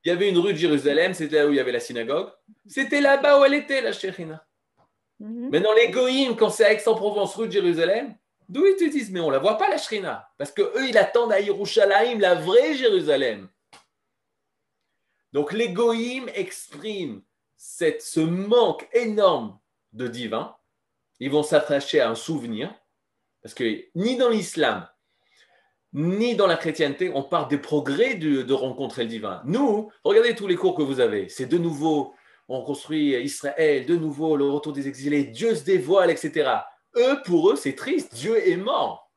[0.03, 2.29] Il y avait une rue de Jérusalem, c'était là où il y avait la synagogue.
[2.67, 4.43] C'était là-bas où elle était, la Shekhinah.
[5.19, 5.49] Mhm.
[5.49, 8.15] Maintenant, les goïms, quand c'est à Aix-en-Provence, rue de Jérusalem,
[8.47, 10.29] d'où ils te disent, mais on la voit pas, la Shrina.
[10.37, 13.49] Parce que eux, ils attendent à Yerushalayim, la vraie Jérusalem.
[15.33, 17.21] Donc, les goïms expriment
[17.55, 19.59] cette, ce manque énorme
[19.93, 20.55] de divin.
[21.19, 22.73] Ils vont s'attacher à un souvenir.
[23.47, 24.85] Parce que ni dans l'islam,
[25.93, 29.41] ni dans la chrétienté, on parle des progrès de, de rencontrer le divin.
[29.45, 31.29] Nous, regardez tous les cours que vous avez.
[31.29, 32.13] C'est de nouveau,
[32.49, 36.55] on construit Israël, de nouveau le retour des exilés, Dieu se dévoile, etc.
[36.97, 38.13] Eux, pour eux, c'est triste.
[38.13, 39.13] Dieu est mort.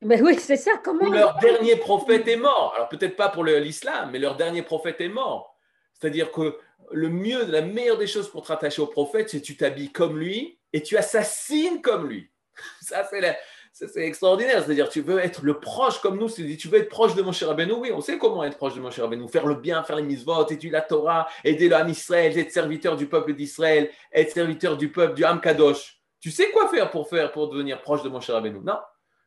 [0.00, 2.72] Mais oui, c'est ça, comment leur dernier prophète est mort.
[2.74, 5.56] Alors peut-être pas pour l'islam, mais leur dernier prophète est mort.
[5.92, 6.58] C'est-à-dire que
[6.90, 9.92] le mieux, la meilleure des choses pour te rattacher au prophète, c'est que tu t'habilles
[9.92, 12.28] comme lui et tu assassines comme lui.
[12.82, 13.36] Ça, c'est la-
[13.72, 14.62] c'est extraordinaire.
[14.62, 16.28] C'est-à-dire, tu veux être le proche comme nous.
[16.30, 17.72] Tu veux être proche de mon cher Rabbeinu?
[17.72, 19.28] Oui, on sait comment être proche de mon cher Rabbeinu.
[19.28, 22.96] Faire le bien, faire les mitzvot, étudier la Torah, aider le Ham Israël, être serviteur
[22.96, 26.00] du peuple d'Israël, être serviteur du peuple du Ham Kadosh.
[26.20, 28.60] Tu sais quoi faire pour faire pour devenir proche de mon cher Rabbeinu?
[28.60, 28.78] Non.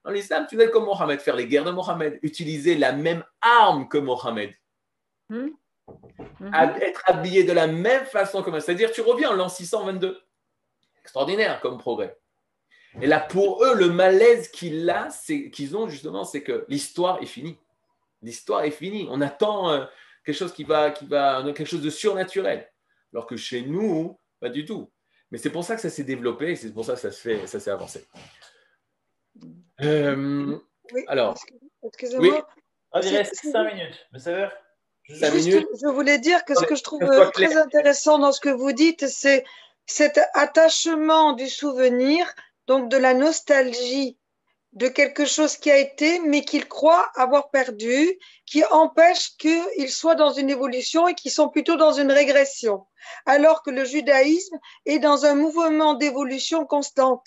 [0.03, 3.23] Dans l'islam, tu dois être comme Mohammed, faire les guerres de Mohammed, utiliser la même
[3.41, 4.53] arme que Mohammed,
[5.29, 5.51] Mhm.
[6.53, 8.61] hab- être habillé de la même façon que Mohammed.
[8.63, 10.21] C'est-à-dire, tu reviens en l'an 622.
[11.01, 12.15] Extraordinaire comme progrès.
[13.01, 17.21] Et là, pour eux, le malaise qu'il a, c'est- qu'ils ont justement, c'est que l'histoire
[17.21, 17.57] est finie.
[18.21, 19.07] L'histoire est finie.
[19.11, 19.85] On attend euh,
[20.25, 22.71] quelque chose qui va, qui va, quelque chose de surnaturel.
[23.13, 24.89] Alors que chez nous, pas du tout.
[25.31, 27.19] Mais c'est pour ça que ça s'est développé et c'est pour ça que ça se
[27.19, 28.05] fait, ça s'est avancé.
[29.81, 30.57] Euh,
[30.93, 32.47] Oui, Alors, excuse- excusez-moi.
[32.91, 34.07] Ah, il C'est- reste c'est- 5 minutes.
[35.09, 37.63] Je voulais dire que ce que je trouve euh, très clair.
[37.65, 39.43] intéressant dans ce que vous dites, c'est
[39.87, 42.25] cet attachement du souvenir,
[42.67, 44.17] donc de la nostalgie
[44.73, 50.15] de quelque chose qui a été, mais qu'il croit avoir perdu, qui empêche qu'ils soient
[50.15, 52.85] dans une évolution et qu'ils sont plutôt dans une régression.
[53.25, 57.25] Alors que le judaïsme est dans un mouvement d'évolution constante.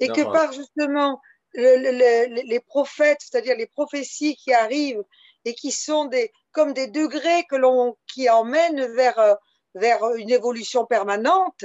[0.00, 1.20] Et que par justement
[1.52, 1.92] le- le-
[2.34, 5.04] le- les prophètes, c'est-à-dire les prophéties qui arrivent
[5.44, 9.34] et qui sont des, comme des degrés que l'on, qui emmènent vers, euh,
[9.74, 11.64] vers une évolution permanente,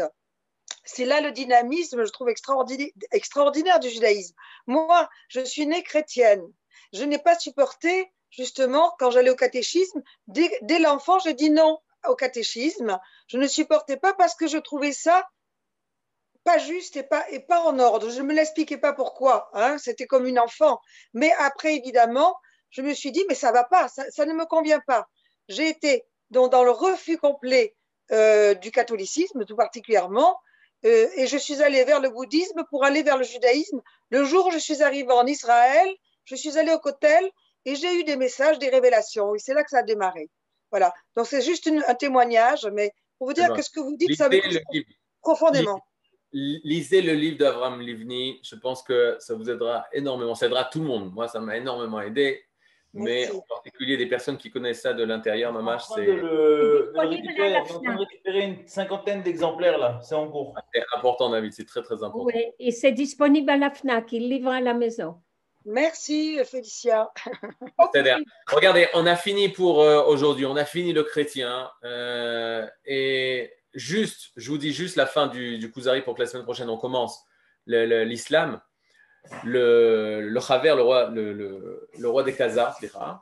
[0.85, 4.35] c'est là le dynamisme, je trouve, extraordinaire, extraordinaire du judaïsme.
[4.67, 6.45] Moi, je suis née chrétienne.
[6.93, 12.15] Je n'ai pas supporté, justement, quand j'allais au catéchisme, dès, l'enfant, j'ai dit non au
[12.15, 12.99] catéchisme.
[13.27, 15.27] Je ne supportais pas parce que je trouvais ça
[16.43, 18.11] pas juste et pas, et pas en ordre.
[18.11, 19.49] Je ne me l'expliquais pas pourquoi.
[19.53, 20.79] Hein, C'était comme une enfant.
[21.15, 22.37] Mais après, évidemment,
[22.69, 25.07] je me suis dit, mais ça va pas, ça, ça ne me convient pas.
[25.47, 27.75] J'ai été dans, dans le refus complet
[28.11, 30.37] euh, du catholicisme, tout particulièrement,
[30.85, 33.81] euh, et je suis allée vers le bouddhisme pour aller vers le judaïsme.
[34.09, 35.87] Le jour où je suis arrivée en Israël,
[36.25, 37.23] je suis allée au Kotel
[37.65, 39.33] et j'ai eu des messages, des révélations.
[39.35, 40.29] Et c'est là que ça a démarré.
[40.71, 40.93] Voilà.
[41.15, 43.55] Donc c'est juste une- un témoignage, mais pour vous dire bon.
[43.55, 44.59] que ce que vous dites, ça me touche
[45.21, 45.81] profondément.
[46.31, 48.39] lisez le livre d'Avram Livni.
[48.43, 50.35] Je pense que ça vous aidera énormément.
[50.35, 51.13] Ça aidera tout le monde.
[51.13, 52.43] Moi, ça m'a énormément aidé.
[52.95, 55.59] Mais en particulier des personnes qui connaissent ça de l'intérieur, de
[55.95, 57.99] c'est le, On est en train de FNAC.
[57.99, 59.99] récupérer une cinquantaine d'exemplaires là.
[60.01, 60.55] C'est en cours.
[60.73, 61.51] c'est important, David.
[61.53, 62.25] C'est très, très important.
[62.25, 65.21] Oui, et c'est disponible à la FNAC, il livre à la maison.
[65.65, 67.11] Merci, Félicia.
[67.93, 71.69] C'est-à-dire, regardez, on a fini pour euh, aujourd'hui, on a fini le chrétien.
[71.83, 76.27] euh, et juste, je vous dis juste la fin du, du Kuzari pour que la
[76.27, 77.23] semaine prochaine on commence
[77.65, 78.61] le- le- l'islam.
[79.43, 82.79] Le, le le roi, le, roi des Khazars,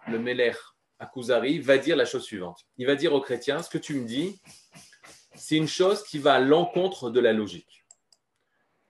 [0.07, 0.53] le Meler
[0.99, 2.65] à Kuzari, va dire la chose suivante.
[2.77, 4.41] Il va dire aux chrétiens, ce que tu me dis,
[5.35, 7.85] c'est une chose qui va à l'encontre de la logique.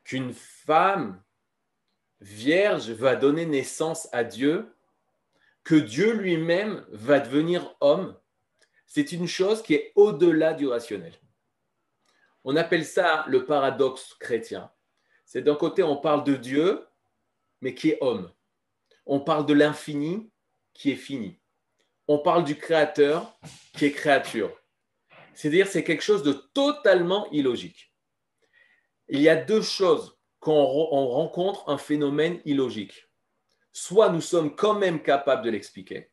[0.04, 1.22] Qu'une femme
[2.20, 4.74] vierge va donner naissance à Dieu,
[5.64, 8.18] que Dieu lui-même va devenir homme,
[8.86, 11.14] c'est une chose qui est au-delà du rationnel.
[12.44, 14.70] On appelle ça le paradoxe chrétien.
[15.26, 16.86] C'est d'un côté, on parle de Dieu,
[17.64, 18.30] mais qui est homme.
[19.06, 20.30] On parle de l'infini,
[20.74, 21.40] qui est fini.
[22.10, 23.40] On parle du créateur,
[23.74, 24.52] qui est créature.
[25.34, 27.94] C'est-à-dire, c'est quelque chose de totalement illogique.
[29.08, 33.08] Il y a deux choses quand on rencontre un phénomène illogique.
[33.72, 36.12] Soit nous sommes quand même capables de l'expliquer,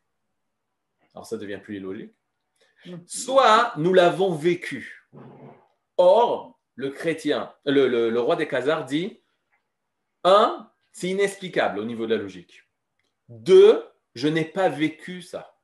[1.13, 2.13] alors ça devient plus illogique,
[3.05, 5.05] soit nous l'avons vécu.
[5.97, 9.21] Or, le chrétien, le, roi des Khazars dit,
[10.23, 12.63] un, c'est inexplicable au niveau de la logique.
[13.29, 13.83] Deux,
[14.15, 15.55] je n'ai pas vécu ça.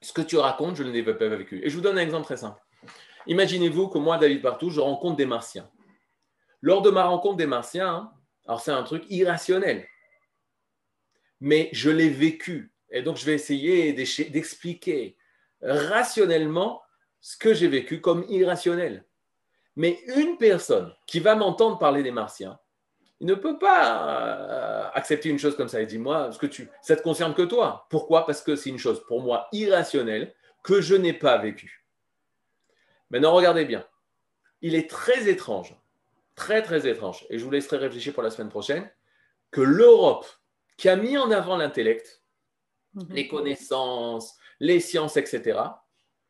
[0.00, 1.64] Ce que tu racontes, je ne l'ai pas vécu.
[1.64, 2.60] Et je vous donne un exemple très simple.
[3.26, 5.70] Imaginez-vous que moi, David Partout, je rencontre des martiens.
[6.62, 8.12] Lors de ma rencontre des martiens, hein,
[8.46, 9.86] alors c'est un truc irrationnel,
[11.40, 12.72] mais je l'ai vécu.
[12.90, 15.16] Et donc, je vais essayer d'expliquer
[15.60, 16.82] rationnellement
[17.20, 19.04] ce que j'ai vécu comme irrationnel.
[19.74, 22.58] Mais une personne qui va m'entendre parler des martiens,
[23.20, 25.80] il ne peut pas euh, accepter une chose comme ça.
[25.80, 27.86] Il dit, moi, ce que tu, ça ne te concerne que toi.
[27.88, 28.26] Pourquoi?
[28.26, 31.86] Parce que c'est une chose pour moi irrationnelle que je n'ai pas vécue.
[33.10, 33.86] Maintenant, regardez bien.
[34.60, 35.74] Il est très étrange,
[36.34, 38.90] très très étrange, et je vous laisserai réfléchir pour la semaine prochaine,
[39.50, 40.26] que l'Europe,
[40.76, 42.22] qui a mis en avant l'intellect,
[43.10, 45.60] les connaissances, les sciences, etc.,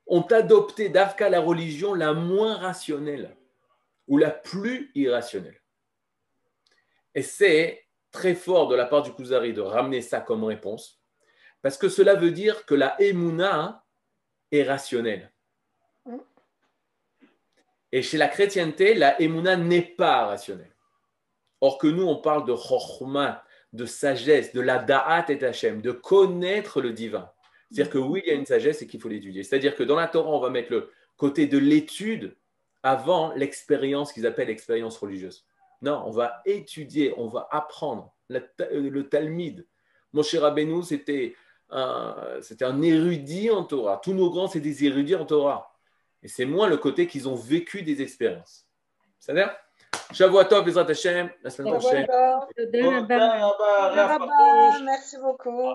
[0.07, 3.37] ont adopté d'Afka la religion la moins rationnelle
[4.07, 5.61] ou la plus irrationnelle.
[7.17, 11.01] Et c'est très fort de la part du Kuzari de ramener ça comme réponse,
[11.63, 13.85] parce que cela veut dire que la Emouna
[14.53, 15.33] est rationnelle.
[17.91, 20.75] Et chez la chrétienté, la Emouna n'est pas rationnelle.
[21.63, 23.43] Or que nous, on parle de Chochma,
[23.73, 27.31] de sagesse, de la Da'at et Hashem, de connaître le divin.
[27.71, 29.43] C'est-à-dire que oui, il y a une sagesse et qu'il faut l'étudier.
[29.43, 32.37] C'est-à-dire que dans la Torah, on va mettre le côté de l'étude
[32.83, 35.47] avant l'expérience qu'ils appellent l'expérience religieuse.
[35.83, 38.13] Non, on va étudier, on va apprendre.
[38.33, 39.67] Euh, le Talmud,
[40.13, 40.55] Mon cher
[40.85, 41.35] c'était
[42.43, 44.01] c'était un érudit en Torah.
[44.03, 45.73] Tous nos grands, c'est des érudits en Torah.
[46.23, 48.67] Et c'est moins le côté qu'ils ont vécu des expériences.
[49.19, 49.55] C'est-à-dire
[51.43, 52.07] la semaine prochaine.
[54.85, 55.75] Merci beaucoup.